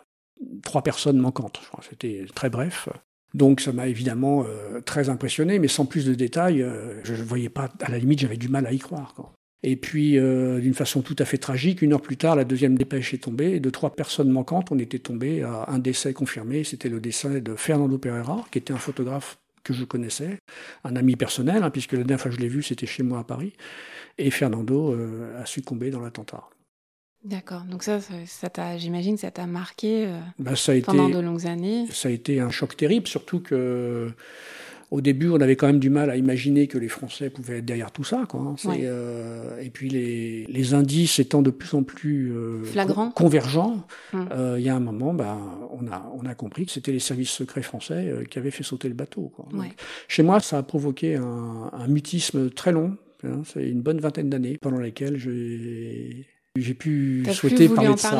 Trois 0.62 0.82
personnes 0.82 1.18
manquantes. 1.18 1.60
C'était 1.88 2.24
très 2.34 2.48
bref. 2.48 2.88
Donc 3.34 3.60
ça 3.60 3.72
m'a 3.72 3.88
évidemment 3.88 4.44
euh, 4.46 4.80
très 4.80 5.08
impressionné, 5.08 5.58
mais 5.58 5.68
sans 5.68 5.84
plus 5.84 6.06
de 6.06 6.14
détails, 6.14 6.62
euh, 6.62 7.02
je 7.04 7.14
ne 7.14 7.22
voyais 7.22 7.50
pas, 7.50 7.68
à 7.80 7.90
la 7.90 7.98
limite, 7.98 8.20
j'avais 8.20 8.36
du 8.36 8.48
mal 8.48 8.66
à 8.66 8.72
y 8.72 8.78
croire. 8.78 9.14
Et 9.62 9.76
puis, 9.76 10.18
euh, 10.18 10.60
d'une 10.60 10.74
façon 10.74 11.02
tout 11.02 11.16
à 11.18 11.24
fait 11.24 11.38
tragique, 11.38 11.82
une 11.82 11.92
heure 11.92 12.00
plus 12.00 12.16
tard, 12.16 12.36
la 12.36 12.44
deuxième 12.44 12.78
dépêche 12.78 13.12
est 13.12 13.18
tombée. 13.18 13.52
Et 13.52 13.60
de 13.60 13.70
trois 13.70 13.94
personnes 13.94 14.30
manquantes, 14.30 14.70
on 14.70 14.78
était 14.78 15.00
tombé 15.00 15.42
à 15.42 15.64
un 15.68 15.78
décès 15.78 16.12
confirmé. 16.12 16.62
C'était 16.64 16.88
le 16.88 17.00
décès 17.00 17.40
de 17.40 17.54
Fernando 17.56 17.98
Pereira, 17.98 18.44
qui 18.52 18.58
était 18.58 18.72
un 18.72 18.78
photographe 18.78 19.38
que 19.64 19.74
je 19.74 19.84
connaissais, 19.84 20.38
un 20.84 20.96
ami 20.96 21.16
personnel, 21.16 21.62
hein, 21.62 21.70
puisque 21.70 21.92
la 21.92 21.98
dernière 21.98 22.20
fois 22.20 22.30
que 22.30 22.36
je 22.36 22.40
l'ai 22.40 22.48
vu, 22.48 22.62
c'était 22.62 22.86
chez 22.86 23.02
moi 23.02 23.18
à 23.18 23.24
Paris. 23.24 23.52
Et 24.16 24.30
Fernando 24.30 24.94
euh, 24.94 25.40
a 25.42 25.44
succombé 25.44 25.90
dans 25.90 26.00
l'attentat. 26.00 26.44
D'accord. 27.24 27.62
Donc 27.64 27.82
ça, 27.82 27.98
ça 28.26 28.48
t'a, 28.48 28.78
j'imagine, 28.78 29.16
ça 29.16 29.30
t'a 29.30 29.46
marqué 29.46 30.06
euh, 30.06 30.54
ça 30.54 30.72
a 30.72 30.80
pendant 30.80 31.08
de 31.08 31.18
longues 31.18 31.46
années. 31.46 31.86
Ça 31.90 32.08
a 32.08 32.12
été 32.12 32.40
un 32.40 32.50
choc 32.50 32.76
terrible, 32.76 33.08
surtout 33.08 33.40
que 33.40 34.10
au 34.90 35.00
début, 35.02 35.28
on 35.28 35.40
avait 35.40 35.56
quand 35.56 35.66
même 35.66 35.80
du 35.80 35.90
mal 35.90 36.08
à 36.10 36.16
imaginer 36.16 36.66
que 36.66 36.78
les 36.78 36.88
Français 36.88 37.28
pouvaient 37.28 37.58
être 37.58 37.64
derrière 37.64 37.90
tout 37.90 38.04
ça. 38.04 38.24
Quoi. 38.26 38.40
Hein. 38.40 38.56
Euh, 38.80 39.60
et 39.60 39.68
puis 39.68 39.90
les, 39.90 40.46
les, 40.46 40.74
indices 40.74 41.18
étant 41.18 41.42
de 41.42 41.50
plus 41.50 41.74
en 41.74 41.82
plus 41.82 42.32
euh, 42.34 42.62
convergents, 43.14 43.86
hum. 44.14 44.28
euh, 44.32 44.56
il 44.58 44.64
y 44.64 44.70
a 44.70 44.74
un 44.74 44.80
moment, 44.80 45.12
bah, 45.12 45.38
on, 45.70 45.86
a, 45.88 46.10
on 46.14 46.24
a 46.24 46.34
compris 46.34 46.64
que 46.64 46.72
c'était 46.72 46.92
les 46.92 47.00
services 47.00 47.30
secrets 47.30 47.62
français 47.62 48.24
qui 48.30 48.38
avaient 48.38 48.50
fait 48.50 48.62
sauter 48.62 48.88
le 48.88 48.94
bateau. 48.94 49.30
Quoi. 49.36 49.46
chez 50.08 50.22
moi, 50.22 50.40
ça 50.40 50.58
a 50.58 50.62
provoqué 50.62 51.16
un, 51.16 51.70
un 51.72 51.86
mutisme 51.88 52.48
très 52.50 52.72
long. 52.72 52.96
Hein. 53.24 53.42
C'est 53.44 53.68
une 53.68 53.82
bonne 53.82 54.00
vingtaine 54.00 54.30
d'années 54.30 54.56
pendant 54.60 54.78
lesquelles 54.78 55.18
j'ai 55.18 56.26
j'ai 56.60 56.74
pu 56.74 57.24
souhaiter 57.32 57.68
parler 57.68 57.94
de 57.94 57.98
ça. 57.98 58.18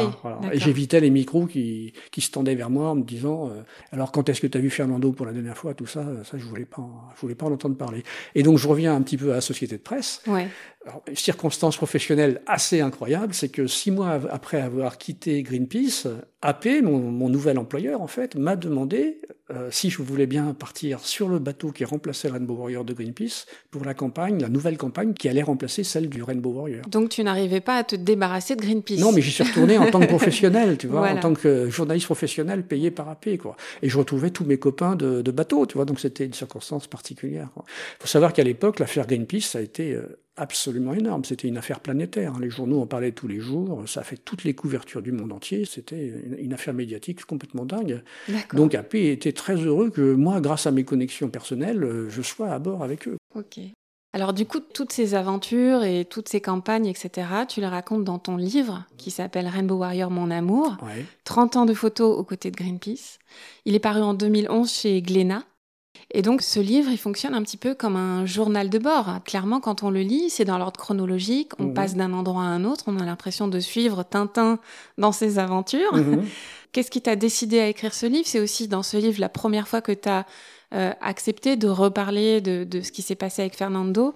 Et 0.53 0.59
j'évitais 0.59 1.01
les 1.01 1.11
micros 1.11 1.47
qui, 1.47 1.93
qui 2.11 2.21
se 2.21 2.31
tendaient 2.31 2.55
vers 2.55 2.71
moi 2.71 2.91
en 2.91 2.95
me 2.97 3.03
disant 3.03 3.49
euh, 3.49 3.63
alors 3.93 4.13
quand 4.13 4.29
est-ce 4.29 4.41
que 4.41 4.47
tu 4.47 4.59
as 4.59 4.61
vu 4.61 4.71
Fernando 4.71 5.13
pour 5.13 5.27
la 5.27 5.33
dernière 5.33 5.57
fois 5.57 5.75
tout 5.75 5.87
ça 5.87 6.05
ça 6.25 6.39
je 6.39 6.45
voulais 6.45 6.65
pas 6.65 6.89
je 7.15 7.21
voulais 7.21 7.35
pas 7.35 7.47
en 7.47 7.53
entendre 7.53 7.77
parler. 7.77 8.03
Et 8.35 8.43
donc 8.43 8.59
je 8.59 8.69
reviens 8.69 8.95
un 8.95 9.03
petit 9.03 9.17
peu 9.17 9.33
à 9.33 9.37
la 9.37 9.41
société 9.41 9.77
de 9.77 9.83
presse. 9.83 10.23
Ouais. 10.27 10.49
Alors, 10.89 11.03
circonstance 11.13 11.77
professionnelle 11.77 12.41
assez 12.47 12.81
incroyable, 12.81 13.35
c'est 13.35 13.51
que 13.51 13.67
six 13.67 13.91
mois 13.91 14.21
après 14.31 14.59
avoir 14.59 14.97
quitté 14.97 15.43
Greenpeace, 15.43 16.09
AP, 16.41 16.83
mon, 16.83 16.99
mon 16.99 17.29
nouvel 17.29 17.59
employeur 17.59 18.01
en 18.01 18.07
fait, 18.07 18.37
m'a 18.37 18.57
demandé 18.57 19.21
euh, 19.51 19.69
si 19.71 19.89
je 19.91 20.03
voulais 20.03 20.27
bien 20.27 20.55
partir 20.55 21.01
sur 21.01 21.29
le 21.29 21.39
bateau 21.39 21.73
qui 21.73 21.85
remplaçait 21.85 22.29
le 22.29 22.35
Rainbow 22.35 22.55
Warrior 22.55 22.85
de 22.85 22.93
Greenpeace 22.93 23.47
pour 23.71 23.85
la 23.85 23.95
campagne, 23.95 24.41
la 24.41 24.49
nouvelle 24.49 24.77
campagne 24.77 25.15
qui 25.15 25.29
allait 25.29 25.43
remplacer 25.43 25.85
celle 25.85 26.09
du 26.09 26.23
Rainbow 26.23 26.51
Warrior. 26.51 26.83
Donc 26.89 27.09
tu 27.09 27.25
n'arrivais 27.25 27.61
pas 27.61 27.77
à 27.77 27.85
te 27.85 27.97
débarrasser 27.97 28.57
de 28.57 28.61
Greenpeace 28.63 28.99
Non, 28.99 29.11
mais 29.11 29.23
j'y 29.23 29.31
suis 29.31 29.45
retourné 29.45 29.79
en 29.79 29.91
tant 29.91 30.01
que 30.01 30.07
professionnel, 30.07 30.77
tu 30.77 30.87
vois, 30.87 31.11
en 31.11 31.19
tant 31.19 31.35
que 31.35 31.71
journaliste 31.71 32.07
professionnel 32.07 32.63
payé 32.63 32.91
par 32.91 33.09
AP, 33.09 33.39
quoi. 33.39 33.57
Et 33.83 33.89
je 33.89 33.99
retrouvais 33.99 34.31
tous 34.31 34.45
mes 34.45 34.59
copains 34.59 34.97
de, 34.97 35.23
de 35.23 35.31
bateau, 35.31 35.65
tu 35.65 35.77
vois, 35.77 35.87
donc 35.87 35.99
c'était 35.99 36.27
une 36.27 36.35
circonstance 36.35 36.87
particulière. 36.87 37.49
Il 37.57 38.01
faut 38.01 38.07
savoir 38.07 38.35
qu'à 38.35 38.45
l'époque, 38.45 38.79
l'affaire 38.79 39.07
Greenpeace, 39.07 39.41
ça 39.41 39.59
a 39.59 39.63
été 39.63 39.95
euh, 39.95 40.21
absolument 40.39 40.95
énorme. 40.95 41.25
C'était 41.25 41.49
une 41.49 41.57
affaire 41.57 41.81
planétaire. 41.81 42.35
Hein. 42.35 42.41
Les 42.41 42.51
journaux 42.51 42.81
en 42.81 42.87
parlaient 42.87 43.13
tous 43.13 43.29
les 43.29 43.41
jours. 43.41 43.83
Ça 43.87 44.01
a 44.01 44.05
fait 44.05 44.17
toutes 44.17 44.45
les 44.45 44.55
couvertures 44.55 45.03
du 45.03 45.13
monde 45.13 45.33
entier. 45.33 45.65
C'était 45.65 46.13
une, 46.39 46.53
affaire 46.53 46.75
médiatique 46.75 47.25
complètement 47.25 47.65
dingue. 47.65 48.03
Donc 48.55 48.75
AP 48.75 48.95
était 48.95 49.33
très 49.33 49.57
heureux 49.57 49.91
que 49.91 50.15
moi, 50.15 50.41
grâce 50.41 50.67
à 50.67 50.71
mes 50.71 50.85
connexions 50.85 51.29
personnelles, 51.29 51.85
euh, 51.85 52.09
je 52.09 52.23
sois 52.23 52.51
à 52.51 52.59
bord 52.59 52.83
avec 52.83 53.07
eux. 53.09 53.17
Ok. 53.35 53.61
Alors 54.15 54.33
du 54.33 54.47
coup, 54.47 54.61
toutes 54.61 54.93
ces 54.93 55.15
aventures 55.15 55.85
et 55.85 56.07
toutes 56.07 56.29
ces 56.29 56.41
campagnes, 56.41 56.87
etc., 56.87 57.29
tu 57.47 57.61
les 57.61 57.67
racontes 57.67 58.05
dans 58.05 58.19
ton 58.19 58.37
livre 58.37 58.85
qui 58.97 59.11
s'appelle 59.11 59.47
Rainbow 59.47 59.77
Warrior, 59.77 60.11
mon 60.11 60.31
amour. 60.31 60.77
30 61.25 61.57
ans 61.57 61.67
de 61.67 61.75
photos 61.75 62.19
aux 62.19 62.25
côtés 62.25 62.51
de 62.51 62.57
Greenpeace. 62.57 63.19
Il 63.67 63.75
est 63.75 63.81
paru 63.81 64.01
en 64.01 64.15
2011 64.15 64.71
chez 64.71 65.03
Glénat. 65.03 65.45
Et 66.11 66.23
donc 66.23 66.43
ce 66.43 66.61
livre, 66.61 66.91
il 66.91 66.99
fonctionne 66.99 67.35
un 67.35 67.43
petit 67.43 67.57
peu 67.57 67.75
comme 67.75 67.97
un 67.97 68.25
journal 68.25 68.71
de 68.71 68.79
bord. 68.79 69.21
Clairement, 69.25 69.61
quand 69.61 69.83
on 69.83 69.91
le 69.91 70.01
lit, 70.01 70.31
c'est 70.31 70.45
dans 70.45 70.59
l'ordre 70.59 70.79
chronologique, 70.79 71.53
on 71.59 71.65
mhm. 71.65 71.75
passe 71.75 71.95
d'un 71.95 72.13
endroit 72.13 72.43
à 72.43 72.47
un 72.47 72.65
autre, 72.65 72.85
on 72.87 72.99
a 72.99 73.05
l'impression 73.05 73.49
de 73.49 73.61
suivre 73.61 74.03
Tintin 74.03 74.59
dans 74.97 75.13
ses 75.13 75.39
aventures. 75.39 75.95
Mhm. 75.95 76.25
Qu'est-ce 76.73 76.91
qui 76.91 77.01
t'a 77.01 77.17
décidé 77.17 77.61
à 77.61 77.69
écrire 77.69 77.95
ce 77.95 78.07
livre? 78.07 78.27
C'est 78.27 78.41
aussi 78.41 78.69
dans 78.69 78.83
ce 78.83 78.97
livre 78.97 79.21
la 79.21 79.29
première 79.31 79.69
fois 79.69 79.81
que 79.81 79.93
tu 79.93 80.09
as 80.09 80.27
euh, 80.75 80.93
accepté 81.01 81.57
de 81.57 81.67
reparler 81.67 82.43
de, 82.43 82.65
de 82.65 82.83
ce 82.83 82.93
qui 82.93 83.01
s'est 83.01 83.15
passé 83.15 83.41
avec 83.41 83.57
Fernando. 83.57 84.15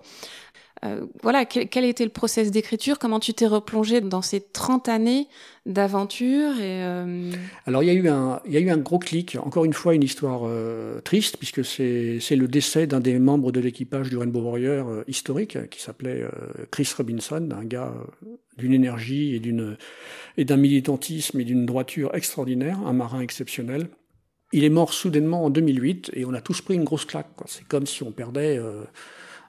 Euh, 0.85 1.07
voilà, 1.23 1.45
quel, 1.45 1.85
était 1.85 2.05
le 2.05 2.11
process 2.11 2.51
d'écriture? 2.51 2.99
Comment 2.99 3.21
tu 3.21 3.35
t'es 3.35 3.47
replongé 3.47 4.01
dans 4.01 4.23
ces 4.23 4.41
30 4.41 4.89
années 4.89 5.29
d'aventure 5.65 6.55
euh, 6.59 7.31
Alors, 7.67 7.85
il 7.85 7.87
y, 7.87 7.91
a 7.91 7.93
eu 7.93 8.09
un, 8.09 8.41
il 8.47 8.53
y 8.53 8.57
a 8.57 8.61
eu 8.61 8.71
un 8.71 8.79
gros 8.79 8.99
clic. 8.99 9.37
Encore 9.41 9.65
une 9.65 9.75
fois, 9.75 9.95
une 9.95 10.03
histoire 10.03 10.41
euh, 10.45 11.01
triste, 11.01 11.37
puisque 11.37 11.65
c'est 11.65 12.19
le 12.37 12.49
décès 12.49 12.89
d'un 12.89 12.99
des 12.99 13.21
membres 13.21 13.53
de 13.53 13.61
l'équipage 13.61 14.11
du 14.11 14.17
Rainbow 14.17 14.41
Warrior 14.41 15.05
historique, 15.07 15.71
qui 15.71 15.81
s'appelait 15.81 16.25
Chris 16.73 16.89
Robinson, 16.97 17.49
un 17.57 17.65
gars 17.65 17.95
d'une 18.59 18.75
énergie 18.75 19.41
et 20.37 20.45
d'un 20.45 20.57
militantisme 20.57 21.39
et 21.39 21.45
d'une 21.45 21.65
droiture 21.65 22.13
extraordinaire, 22.15 22.81
un 22.85 22.93
marin 22.93 23.21
exceptionnel. 23.21 23.87
Il 24.53 24.65
est 24.65 24.71
mort 24.71 24.93
soudainement 24.93 25.45
en 25.45 25.51
2008 25.51 26.11
et 26.15 26.25
on 26.25 26.35
a 26.35 26.41
tous 26.41 26.61
pris 26.61 26.75
une 26.75 26.85
grosse 26.85 27.05
claque. 27.05 27.29
C'est 27.47 27.67
comme 27.67 27.87
si 27.87 28.03
on 28.03 28.11
perdait 28.11 28.59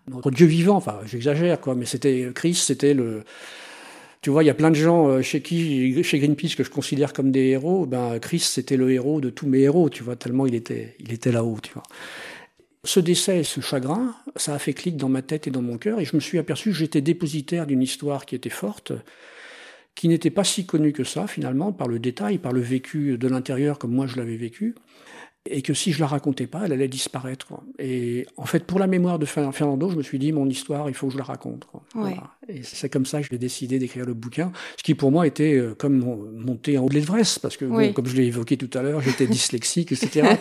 notre 0.07 0.31
Dieu 0.31 0.47
vivant. 0.47 0.75
Enfin, 0.75 0.99
j'exagère, 1.05 1.59
quoi, 1.59 1.75
mais 1.75 1.85
c'était 1.85 2.31
Chris, 2.33 2.55
c'était 2.55 2.93
le. 2.93 3.23
Tu 4.21 4.29
vois, 4.29 4.43
il 4.43 4.47
y 4.47 4.49
a 4.49 4.53
plein 4.53 4.69
de 4.69 4.75
gens 4.75 5.09
euh, 5.09 5.21
chez 5.21 5.41
qui, 5.41 6.01
chez 6.01 6.17
Greenpeace, 6.17 6.55
que 6.55 6.63
je 6.63 6.69
considère 6.69 7.11
comme 7.11 7.31
des 7.31 7.47
héros. 7.47 7.85
Ben, 7.85 8.19
Chris, 8.19 8.39
c'était 8.39 8.77
le 8.77 8.89
héros 8.91 9.19
de 9.19 9.29
tous 9.29 9.47
mes 9.47 9.59
héros, 9.59 9.89
tu 9.89 10.01
vois, 10.01 10.15
tellement 10.15 10.45
il 10.45 10.55
était, 10.55 10.95
il 10.99 11.11
était 11.11 11.31
là-haut, 11.31 11.57
tu 11.61 11.73
vois. 11.73 11.83
Ce 12.85 12.99
décès 12.99 13.39
et 13.39 13.43
ce 13.43 13.61
chagrin, 13.61 14.15
ça 14.35 14.53
a 14.53 14.59
fait 14.59 14.73
clic 14.73 14.97
dans 14.97 15.09
ma 15.09 15.21
tête 15.21 15.47
et 15.47 15.51
dans 15.51 15.61
mon 15.61 15.77
cœur, 15.77 15.99
et 15.99 16.05
je 16.05 16.15
me 16.15 16.21
suis 16.21 16.37
aperçu 16.37 16.71
que 16.71 16.75
j'étais 16.75 17.01
dépositaire 17.01 17.65
d'une 17.65 17.81
histoire 17.81 18.25
qui 18.25 18.35
était 18.35 18.49
forte, 18.49 18.93
qui 19.95 20.07
n'était 20.07 20.29
pas 20.29 20.43
si 20.43 20.65
connu 20.65 20.91
que 20.91 21.03
ça 21.03 21.27
finalement 21.27 21.71
par 21.71 21.87
le 21.87 21.99
détail, 21.99 22.37
par 22.39 22.51
le 22.51 22.61
vécu 22.61 23.17
de 23.17 23.27
l'intérieur 23.27 23.77
comme 23.77 23.91
moi 23.91 24.07
je 24.07 24.17
l'avais 24.17 24.37
vécu 24.37 24.75
et 25.49 25.61
que 25.61 25.73
si 25.73 25.91
je 25.91 25.99
la 25.99 26.07
racontais 26.07 26.47
pas, 26.47 26.61
elle 26.65 26.71
allait 26.71 26.87
disparaître. 26.87 27.47
Et 27.77 28.25
en 28.37 28.45
fait, 28.45 28.63
pour 28.63 28.79
la 28.79 28.87
mémoire 28.87 29.19
de 29.19 29.25
Fernando, 29.25 29.89
je 29.89 29.95
me 29.97 30.01
suis 30.01 30.17
dit, 30.17 30.31
mon 30.31 30.47
histoire, 30.47 30.89
il 30.89 30.95
faut 30.95 31.07
que 31.07 31.13
je 31.13 31.17
la 31.17 31.25
raconte. 31.25 31.67
Et 32.47 32.63
c'est 32.63 32.89
comme 32.89 33.05
ça 33.05 33.21
que 33.21 33.27
j'ai 33.29 33.37
décidé 33.37 33.77
d'écrire 33.77 34.05
le 34.05 34.13
bouquin, 34.13 34.51
ce 34.77 34.83
qui 34.83 34.95
pour 34.95 35.11
moi 35.11 35.27
était 35.27 35.55
euh, 35.55 35.75
comme 35.75 35.99
monter 36.33 36.77
en 36.77 36.85
haut 36.85 36.89
de 36.89 36.93
l'Everest, 36.93 37.39
parce 37.39 37.57
que, 37.57 37.91
comme 37.91 38.07
je 38.07 38.15
l'ai 38.15 38.25
évoqué 38.25 38.57
tout 38.57 38.69
à 38.77 38.81
l'heure, 38.81 39.01
j'étais 39.01 39.27
dyslexique, 39.27 39.91
etc. 39.91 40.35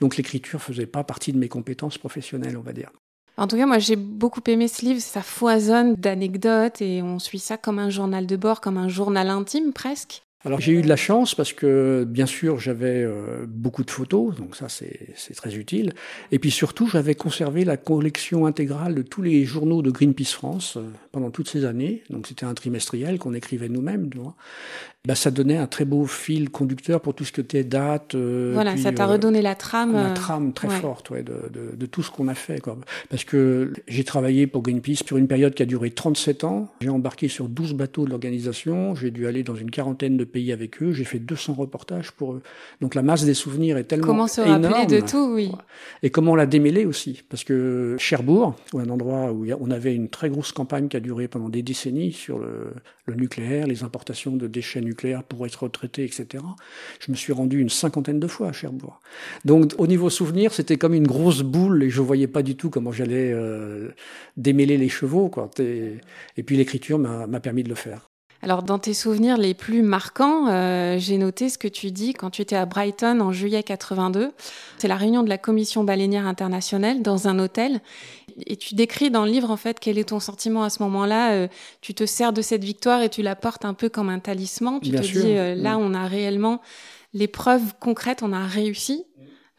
Donc 0.00 0.16
l'écriture 0.16 0.62
faisait 0.62 0.86
pas 0.86 1.04
partie 1.04 1.32
de 1.32 1.38
mes 1.38 1.48
compétences 1.48 1.98
professionnelles, 1.98 2.56
on 2.56 2.62
va 2.62 2.72
dire. 2.72 2.90
En 3.36 3.46
tout 3.46 3.56
cas, 3.56 3.66
moi, 3.66 3.78
j'ai 3.78 3.96
beaucoup 3.96 4.40
aimé 4.48 4.66
ce 4.66 4.84
livre. 4.84 5.00
Ça 5.00 5.22
foisonne 5.22 5.94
d'anecdotes 5.94 6.82
et 6.82 7.02
on 7.02 7.20
suit 7.20 7.38
ça 7.38 7.56
comme 7.56 7.78
un 7.78 7.88
journal 7.88 8.26
de 8.26 8.36
bord, 8.36 8.60
comme 8.60 8.76
un 8.76 8.88
journal 8.88 9.28
intime 9.28 9.72
presque. 9.72 10.22
Alors 10.44 10.60
j'ai 10.60 10.72
eu 10.72 10.82
de 10.82 10.88
la 10.88 10.96
chance 10.96 11.34
parce 11.34 11.52
que 11.52 12.04
bien 12.08 12.26
sûr 12.26 12.60
j'avais 12.60 13.02
euh, 13.02 13.44
beaucoup 13.48 13.82
de 13.82 13.90
photos, 13.90 14.36
donc 14.36 14.54
ça 14.54 14.68
c'est 14.68 15.34
très 15.34 15.56
utile. 15.56 15.94
Et 16.30 16.38
puis 16.38 16.52
surtout 16.52 16.86
j'avais 16.86 17.16
conservé 17.16 17.64
la 17.64 17.76
collection 17.76 18.46
intégrale 18.46 18.94
de 18.94 19.02
tous 19.02 19.20
les 19.20 19.44
journaux 19.44 19.82
de 19.82 19.90
Greenpeace 19.90 20.32
France 20.32 20.76
euh, 20.76 20.88
pendant 21.10 21.30
toutes 21.30 21.48
ces 21.48 21.64
années. 21.64 22.04
Donc 22.08 22.28
c'était 22.28 22.46
un 22.46 22.54
trimestriel 22.54 23.18
qu'on 23.18 23.34
écrivait 23.34 23.68
nous-mêmes. 23.68 24.10
Bah, 25.08 25.14
ça 25.14 25.30
donnait 25.30 25.56
un 25.56 25.66
très 25.66 25.84
beau 25.84 26.04
fil 26.04 26.50
conducteur 26.50 27.00
pour 27.00 27.14
tout 27.14 27.24
ce 27.24 27.32
que 27.32 27.40
était 27.40 27.64
date. 27.64 28.14
Euh, 28.14 28.50
voilà, 28.52 28.76
ça 28.76 28.92
t'a 28.92 29.06
redonné 29.06 29.40
la 29.40 29.54
trame. 29.54 29.94
La 29.94 30.10
trame 30.10 30.52
très 30.52 30.68
forte 30.68 31.10
ouais, 31.10 31.22
de, 31.22 31.48
de, 31.50 31.74
de, 31.74 31.86
tout 31.86 32.02
ce 32.02 32.10
qu'on 32.10 32.28
a 32.28 32.34
fait. 32.34 32.60
Quoi. 32.60 32.76
Parce 33.08 33.24
que 33.24 33.72
j'ai 33.86 34.04
travaillé 34.04 34.46
pour 34.46 34.62
Greenpeace 34.62 35.06
sur 35.06 35.16
une 35.16 35.26
période 35.26 35.54
qui 35.54 35.62
a 35.62 35.66
duré 35.66 35.90
37 35.92 36.44
ans. 36.44 36.70
J'ai 36.82 36.90
embarqué 36.90 37.28
sur 37.28 37.48
12 37.48 37.72
bateaux 37.72 38.04
de 38.04 38.10
l'organisation. 38.10 38.94
J'ai 38.96 39.10
dû 39.10 39.26
aller 39.26 39.42
dans 39.44 39.54
une 39.54 39.70
quarantaine 39.70 40.18
de 40.18 40.24
pays 40.28 40.52
avec 40.52 40.82
eux. 40.82 40.92
J'ai 40.92 41.04
fait 41.04 41.18
200 41.18 41.54
reportages 41.54 42.12
pour 42.12 42.34
eux. 42.34 42.42
Donc 42.80 42.94
la 42.94 43.02
masse 43.02 43.24
des 43.24 43.34
souvenirs 43.34 43.76
est 43.76 43.84
tellement 43.84 44.06
Comment 44.06 44.28
se 44.28 44.40
rappeler 44.40 44.86
de 44.86 45.04
tout, 45.04 45.32
oui. 45.34 45.50
Et 46.02 46.10
comment 46.10 46.36
la 46.36 46.46
démêler 46.46 46.86
aussi. 46.86 47.22
Parce 47.28 47.42
que 47.42 47.96
Cherbourg, 47.98 48.54
ou 48.72 48.78
un 48.78 48.88
endroit 48.88 49.32
où 49.32 49.46
on 49.60 49.70
avait 49.70 49.94
une 49.94 50.08
très 50.08 50.30
grosse 50.30 50.52
campagne 50.52 50.88
qui 50.88 50.96
a 50.96 51.00
duré 51.00 51.26
pendant 51.26 51.48
des 51.48 51.62
décennies 51.62 52.12
sur 52.12 52.38
le, 52.38 52.72
le 53.08 53.14
nucléaire, 53.14 53.66
les 53.66 53.82
importations 53.82 54.36
de 54.36 54.46
déchets 54.46 54.80
nucléaires 54.80 55.24
pour 55.24 55.44
être 55.46 55.64
retraités, 55.64 56.04
etc. 56.04 56.44
Je 57.00 57.10
me 57.10 57.16
suis 57.16 57.32
rendu 57.32 57.60
une 57.60 57.70
cinquantaine 57.70 58.20
de 58.20 58.26
fois 58.26 58.48
à 58.48 58.52
Cherbourg. 58.52 59.00
Donc 59.44 59.74
au 59.78 59.86
niveau 59.86 60.10
souvenir, 60.10 60.52
c'était 60.52 60.76
comme 60.76 60.94
une 60.94 61.06
grosse 61.06 61.42
boule 61.42 61.82
et 61.82 61.90
je 61.90 62.00
voyais 62.02 62.28
pas 62.28 62.42
du 62.42 62.56
tout 62.56 62.70
comment 62.70 62.92
j'allais 62.92 63.32
euh, 63.32 63.88
démêler 64.36 64.76
les 64.76 64.88
chevaux. 64.88 65.28
Quoi. 65.28 65.50
Et 65.58 66.42
puis 66.44 66.56
l'écriture 66.56 66.98
m'a 66.98 67.40
permis 67.40 67.62
de 67.62 67.68
le 67.68 67.74
faire. 67.74 68.07
Alors, 68.40 68.62
dans 68.62 68.78
tes 68.78 68.94
souvenirs 68.94 69.36
les 69.36 69.52
plus 69.52 69.82
marquants, 69.82 70.46
euh, 70.48 70.96
j'ai 70.98 71.18
noté 71.18 71.48
ce 71.48 71.58
que 71.58 71.66
tu 71.66 71.90
dis 71.90 72.12
quand 72.12 72.30
tu 72.30 72.42
étais 72.42 72.54
à 72.54 72.66
Brighton 72.66 73.20
en 73.20 73.32
juillet 73.32 73.64
82. 73.64 74.30
C'est 74.78 74.86
la 74.86 74.96
réunion 74.96 75.24
de 75.24 75.28
la 75.28 75.38
Commission 75.38 75.82
baleinière 75.82 76.26
internationale 76.26 77.02
dans 77.02 77.26
un 77.26 77.40
hôtel. 77.40 77.80
Et 78.46 78.56
tu 78.56 78.76
décris 78.76 79.10
dans 79.10 79.24
le 79.24 79.32
livre, 79.32 79.50
en 79.50 79.56
fait, 79.56 79.80
quel 79.80 79.98
est 79.98 80.10
ton 80.10 80.20
sentiment 80.20 80.62
à 80.62 80.70
ce 80.70 80.82
moment-là. 80.84 81.32
Euh, 81.32 81.48
tu 81.80 81.94
te 81.94 82.06
sers 82.06 82.32
de 82.32 82.40
cette 82.40 82.62
victoire 82.62 83.02
et 83.02 83.08
tu 83.08 83.22
la 83.22 83.34
portes 83.34 83.64
un 83.64 83.74
peu 83.74 83.88
comme 83.88 84.08
un 84.08 84.20
talisman. 84.20 84.78
Tu 84.80 84.92
te 84.92 84.98
dis, 84.98 85.36
euh, 85.36 85.56
là, 85.56 85.76
mm. 85.76 85.80
on 85.80 85.94
a 85.94 86.06
réellement 86.06 86.60
les 87.14 87.26
preuves 87.26 87.74
concrètes, 87.80 88.22
on 88.22 88.32
a 88.32 88.46
réussi 88.46 89.04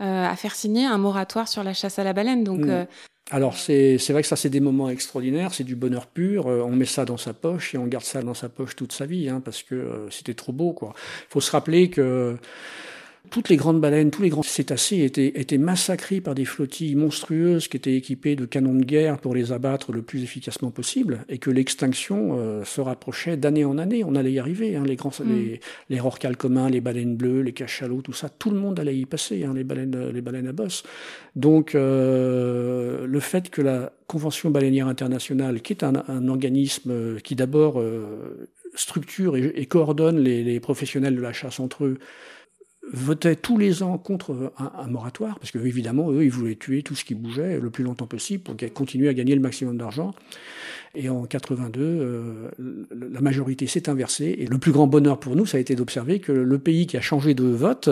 à 0.02 0.34
faire 0.38 0.56
signer 0.56 0.86
un 0.86 0.98
moratoire 0.98 1.50
sur 1.50 1.62
la 1.62 1.74
chasse 1.74 2.00
à 2.00 2.06
la 2.06 2.14
baleine. 2.14 2.46
Donc, 2.46 2.62
mm. 2.62 2.88
Alors 3.32 3.56
c'est 3.58 3.98
vrai 4.10 4.24
que 4.24 4.28
ça 4.28 4.36
c'est 4.36 4.50
des 4.50 4.60
moments 4.60 4.90
extraordinaires, 4.90 5.54
c'est 5.54 5.64
du 5.64 5.76
bonheur 5.76 6.08
pur. 6.08 6.48
Euh, 6.48 6.62
on 6.66 6.72
met 6.76 6.86
ça 6.86 7.06
dans 7.06 7.18
sa 7.18 7.34
poche 7.34 7.76
et 7.76 7.78
on 7.78 7.86
garde 7.86 8.04
ça 8.04 8.24
dans 8.24 8.34
sa 8.34 8.50
poche 8.50 8.76
toute 8.76 8.92
sa 8.92 9.06
vie, 9.06 9.30
hein, 9.30 9.40
parce 9.44 9.62
que 9.62 9.76
euh, 9.76 10.10
c'était 10.10 10.34
trop 10.34 10.52
beau. 10.52 10.74
quoi. 10.74 10.94
Faut 11.30 11.42
se 11.42 11.52
rappeler 11.52 11.92
que 11.92 12.38
toutes 13.30 13.50
les 13.50 13.56
grandes 13.56 13.80
baleines, 13.80 14.12
tous 14.12 14.22
les 14.22 14.30
grands 14.30 14.44
cétacés 14.44 15.04
étaient, 15.04 15.40
étaient 15.40 15.58
massacrés 15.58 16.22
par 16.22 16.36
des 16.36 16.46
flottilles 16.46 16.96
monstrueuses 16.96 17.68
qui 17.68 17.78
étaient 17.78 17.96
équipées 17.96 18.36
de 18.36 18.46
canons 18.46 18.76
de 18.76 18.84
guerre 18.84 19.20
pour 19.20 19.36
les 19.36 19.52
abattre 19.52 19.92
le 19.92 20.02
plus 20.02 20.24
efficacement 20.24 20.72
possible, 20.72 21.26
et 21.30 21.38
que 21.38 21.50
l'extinction 21.50 22.38
euh, 22.38 22.64
se 22.64 22.82
rapprochait 22.82 23.38
d'année 23.38 23.66
en 23.66 23.78
année. 23.78 24.04
On 24.04 24.16
allait 24.16 24.32
y 24.32 24.40
arriver. 24.40 24.76
Hein, 24.76 24.84
les 24.86 24.96
grands, 24.96 25.10
mm. 25.10 25.30
les, 25.30 25.60
les 25.90 26.00
rorquals 26.00 26.38
communs, 26.38 26.70
les 26.70 26.82
baleines 26.82 27.16
bleues, 27.16 27.42
les 27.42 27.54
cachalots, 27.54 28.02
tout 28.02 28.14
ça, 28.14 28.30
tout 28.30 28.50
le 28.50 28.58
monde 28.58 28.80
allait 28.80 28.98
y 28.98 29.06
passer. 29.06 29.44
Hein, 29.44 29.54
les 29.56 29.64
baleines, 29.64 30.10
les 30.12 30.22
baleines 30.22 30.48
à 30.48 30.54
bosse. 30.54 30.84
Donc 31.36 31.76
euh, 31.76 33.06
le 33.06 33.20
fait 33.20 33.50
que 33.50 33.62
la 33.62 33.94
Convention 34.08 34.50
baleinière 34.50 34.88
internationale, 34.88 35.62
qui 35.62 35.74
est 35.74 35.84
un, 35.84 36.04
un 36.08 36.28
organisme 36.28 37.20
qui 37.22 37.36
d'abord 37.36 37.80
euh, 37.80 38.50
structure 38.74 39.38
et, 39.38 39.52
et 39.56 39.68
coordonne 39.68 40.18
les, 40.20 40.44
les 40.44 40.60
professionnels 40.60 41.16
de 41.16 41.22
la 41.22 41.32
chasse 41.32 41.60
entre 41.60 41.86
eux, 41.86 42.00
votaient 42.92 43.36
tous 43.36 43.58
les 43.58 43.84
ans 43.84 43.98
contre 43.98 44.54
un, 44.58 44.88
moratoire, 44.88 45.40
parce 45.40 45.52
que 45.52 45.60
évidemment, 45.60 46.12
eux, 46.12 46.24
ils 46.24 46.32
voulaient 46.32 46.56
tuer 46.56 46.82
tout 46.84 46.96
ce 46.96 47.04
qui 47.06 47.16
bougeait 47.16 47.60
le 47.60 47.70
plus 47.70 47.84
longtemps 47.84 48.08
possible 48.08 48.44
pour 48.44 48.56
continuer 48.74 49.10
à 49.10 49.14
gagner 49.14 49.36
le 49.36 49.42
maximum 49.42 49.78
d'argent. 49.78 50.14
Et 50.96 51.10
en 51.10 51.26
82, 51.26 51.82
euh, 51.82 52.50
la 52.92 53.22
majorité 53.22 53.68
s'est 53.68 53.90
inversée. 53.90 54.36
Et 54.40 54.48
le 54.48 54.58
plus 54.58 54.72
grand 54.72 54.88
bonheur 54.88 55.20
pour 55.20 55.36
nous, 55.36 55.46
ça 55.46 55.58
a 55.58 55.60
été 55.60 55.76
d'observer 55.76 56.20
que 56.20 56.32
le 56.32 56.60
pays 56.60 56.88
qui 56.88 56.98
a 56.98 57.02
changé 57.02 57.34
de 57.34 57.46
vote 57.46 57.90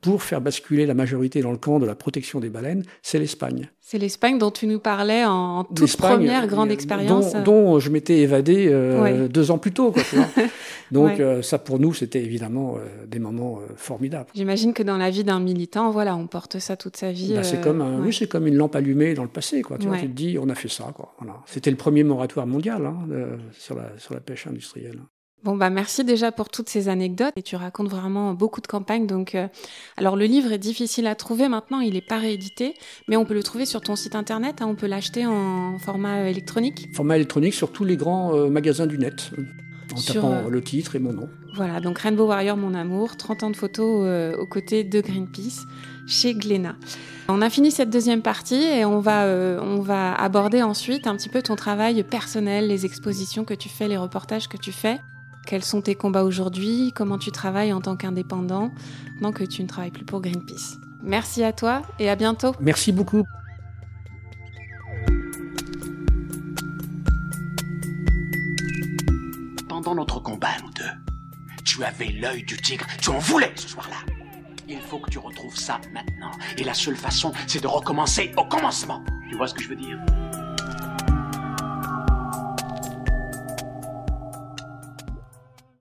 pour 0.00 0.22
faire 0.22 0.40
basculer 0.40 0.84
la 0.84 0.94
majorité 0.94 1.40
dans 1.40 1.52
le 1.52 1.56
camp 1.56 1.78
de 1.78 1.86
la 1.86 1.94
protection 1.94 2.38
des 2.38 2.50
baleines, 2.50 2.84
c'est 3.02 3.18
l'Espagne. 3.18 3.70
C'est 3.80 3.98
l'Espagne 3.98 4.38
dont 4.38 4.50
tu 4.50 4.66
nous 4.66 4.78
parlais 4.78 5.24
en 5.24 5.64
toute 5.64 5.96
première 5.96 6.46
grande 6.46 6.70
expérience. 6.70 7.34
Dont, 7.44 7.78
je 7.78 7.90
m'étais 7.90 8.18
évadé 8.18 8.68
euh, 8.70 9.26
deux 9.26 9.50
ans 9.50 9.58
plus 9.58 9.72
tôt. 9.72 9.90
Quoi, 9.90 10.02
Donc 10.92 11.18
euh, 11.18 11.40
ça, 11.42 11.58
pour 11.58 11.78
nous, 11.78 11.94
c'était 11.94 12.22
évidemment 12.22 12.76
euh, 12.76 13.06
des 13.06 13.18
moments 13.18 13.60
formidables. 13.76 14.28
J'imagine 14.34 14.74
que 14.74 14.82
dans 14.82 14.98
la 14.98 15.10
vie 15.10 15.24
d'un 15.24 15.40
militant, 15.40 15.90
voilà, 15.90 16.14
on 16.14 16.26
porte 16.26 16.58
ça 16.58 16.76
toute 16.76 16.96
sa 16.96 17.10
vie. 17.10 17.32
Bah, 17.34 17.42
c'est 17.42 17.60
comme, 17.60 18.02
oui, 18.04 18.12
c'est 18.12 18.28
comme 18.28 18.46
une 18.46 18.56
lampe 18.56 18.76
allumée 18.76 19.14
dans 19.14 19.24
le 19.24 19.28
passé. 19.28 19.62
Quoi, 19.62 19.78
tu, 19.78 19.88
vois, 19.88 19.96
tu 19.96 20.08
te 20.08 20.12
dis, 20.12 20.38
on 20.38 20.48
a 20.50 20.54
fait 20.54 20.68
ça. 20.68 20.92
Quoi, 20.94 21.14
voilà. 21.18 21.40
C'était 21.46 21.70
le 21.70 21.76
premier 21.76 22.04
moratoire 22.04 22.46
mondial 22.46 22.84
hein, 22.84 22.96
sur, 23.52 23.76
la, 23.76 23.90
sur 23.98 24.14
la 24.14 24.20
pêche 24.20 24.46
industrielle. 24.46 25.00
Bon 25.42 25.56
bah 25.56 25.70
merci 25.70 26.04
déjà 26.04 26.32
pour 26.32 26.50
toutes 26.50 26.68
ces 26.68 26.88
anecdotes. 26.88 27.32
Et 27.36 27.42
tu 27.42 27.56
racontes 27.56 27.88
vraiment 27.88 28.34
beaucoup 28.34 28.60
de 28.60 28.66
campagnes 28.66 29.06
donc 29.06 29.34
euh, 29.34 29.48
alors 29.96 30.16
le 30.16 30.26
livre 30.26 30.52
est 30.52 30.58
difficile 30.58 31.06
à 31.06 31.14
trouver 31.14 31.48
maintenant 31.48 31.80
il 31.80 31.96
est 31.96 32.06
pas 32.06 32.18
réédité 32.18 32.74
mais 33.08 33.16
on 33.16 33.24
peut 33.24 33.34
le 33.34 33.42
trouver 33.42 33.64
sur 33.64 33.80
ton 33.80 33.96
site 33.96 34.14
internet 34.14 34.60
hein, 34.60 34.66
on 34.68 34.74
peut 34.74 34.86
l'acheter 34.86 35.26
en 35.26 35.78
format 35.78 36.18
euh, 36.18 36.26
électronique. 36.26 36.88
Format 36.94 37.16
électronique 37.16 37.54
sur 37.54 37.72
tous 37.72 37.84
les 37.84 37.96
grands 37.96 38.34
euh, 38.34 38.48
magasins 38.48 38.86
du 38.86 38.98
net 38.98 39.30
en 39.94 40.00
tapant 40.00 40.48
le 40.48 40.62
titre 40.62 40.94
et 40.94 40.98
mon 40.98 41.12
nom. 41.12 41.28
voilà 41.54 41.80
donc 41.80 41.98
Rainbow 41.98 42.26
Warrior 42.26 42.56
mon 42.56 42.74
amour 42.74 43.16
30 43.16 43.42
ans 43.44 43.50
de 43.50 43.56
photos 43.56 44.36
aux 44.38 44.46
côtés 44.46 44.84
de 44.84 45.00
Greenpeace 45.00 45.66
chez 46.06 46.34
Glénat. 46.34 46.76
On 47.28 47.42
a 47.42 47.50
fini 47.50 47.70
cette 47.70 47.90
deuxième 47.90 48.22
partie 48.22 48.62
et 48.62 48.84
on 48.84 49.00
va, 49.00 49.26
on 49.60 49.80
va 49.80 50.14
aborder 50.14 50.62
ensuite 50.62 51.06
un 51.06 51.16
petit 51.16 51.28
peu 51.28 51.42
ton 51.42 51.56
travail 51.56 52.02
personnel, 52.04 52.68
les 52.68 52.86
expositions 52.86 53.44
que 53.44 53.54
tu 53.54 53.68
fais, 53.68 53.88
les 53.88 53.96
reportages 53.96 54.48
que 54.48 54.56
tu 54.56 54.70
fais. 54.70 55.00
Quels 55.50 55.64
sont 55.64 55.80
tes 55.82 55.96
combats 55.96 56.22
aujourd'hui 56.22 56.92
Comment 56.94 57.18
tu 57.18 57.32
travailles 57.32 57.72
en 57.72 57.80
tant 57.80 57.96
qu'indépendant 57.96 58.70
maintenant 59.14 59.32
que 59.32 59.42
tu 59.42 59.64
ne 59.64 59.66
travailles 59.66 59.90
plus 59.90 60.04
pour 60.04 60.20
Greenpeace 60.20 60.78
Merci 61.02 61.42
à 61.42 61.52
toi 61.52 61.82
et 61.98 62.08
à 62.08 62.14
bientôt. 62.14 62.54
Merci 62.60 62.92
beaucoup. 62.92 63.24
Pendant 69.68 69.96
notre 69.96 70.20
combat, 70.20 70.50
nous 70.62 70.70
deux, 70.70 70.84
tu 71.64 71.82
avais 71.82 72.12
l'œil 72.12 72.44
du 72.44 72.56
tigre, 72.56 72.86
tu 73.00 73.10
en 73.10 73.18
voulais 73.18 73.50
ce 73.56 73.66
soir-là. 73.66 73.96
Il 74.68 74.78
faut 74.78 75.00
que 75.00 75.10
tu 75.10 75.18
retrouves 75.18 75.56
ça 75.56 75.80
maintenant. 75.92 76.30
Et 76.58 76.62
la 76.62 76.74
seule 76.74 76.94
façon, 76.94 77.32
c'est 77.48 77.60
de 77.60 77.66
recommencer 77.66 78.30
au 78.36 78.44
commencement. 78.44 79.02
Tu 79.28 79.36
vois 79.36 79.48
ce 79.48 79.54
que 79.54 79.64
je 79.64 79.68
veux 79.70 79.74
dire? 79.74 79.98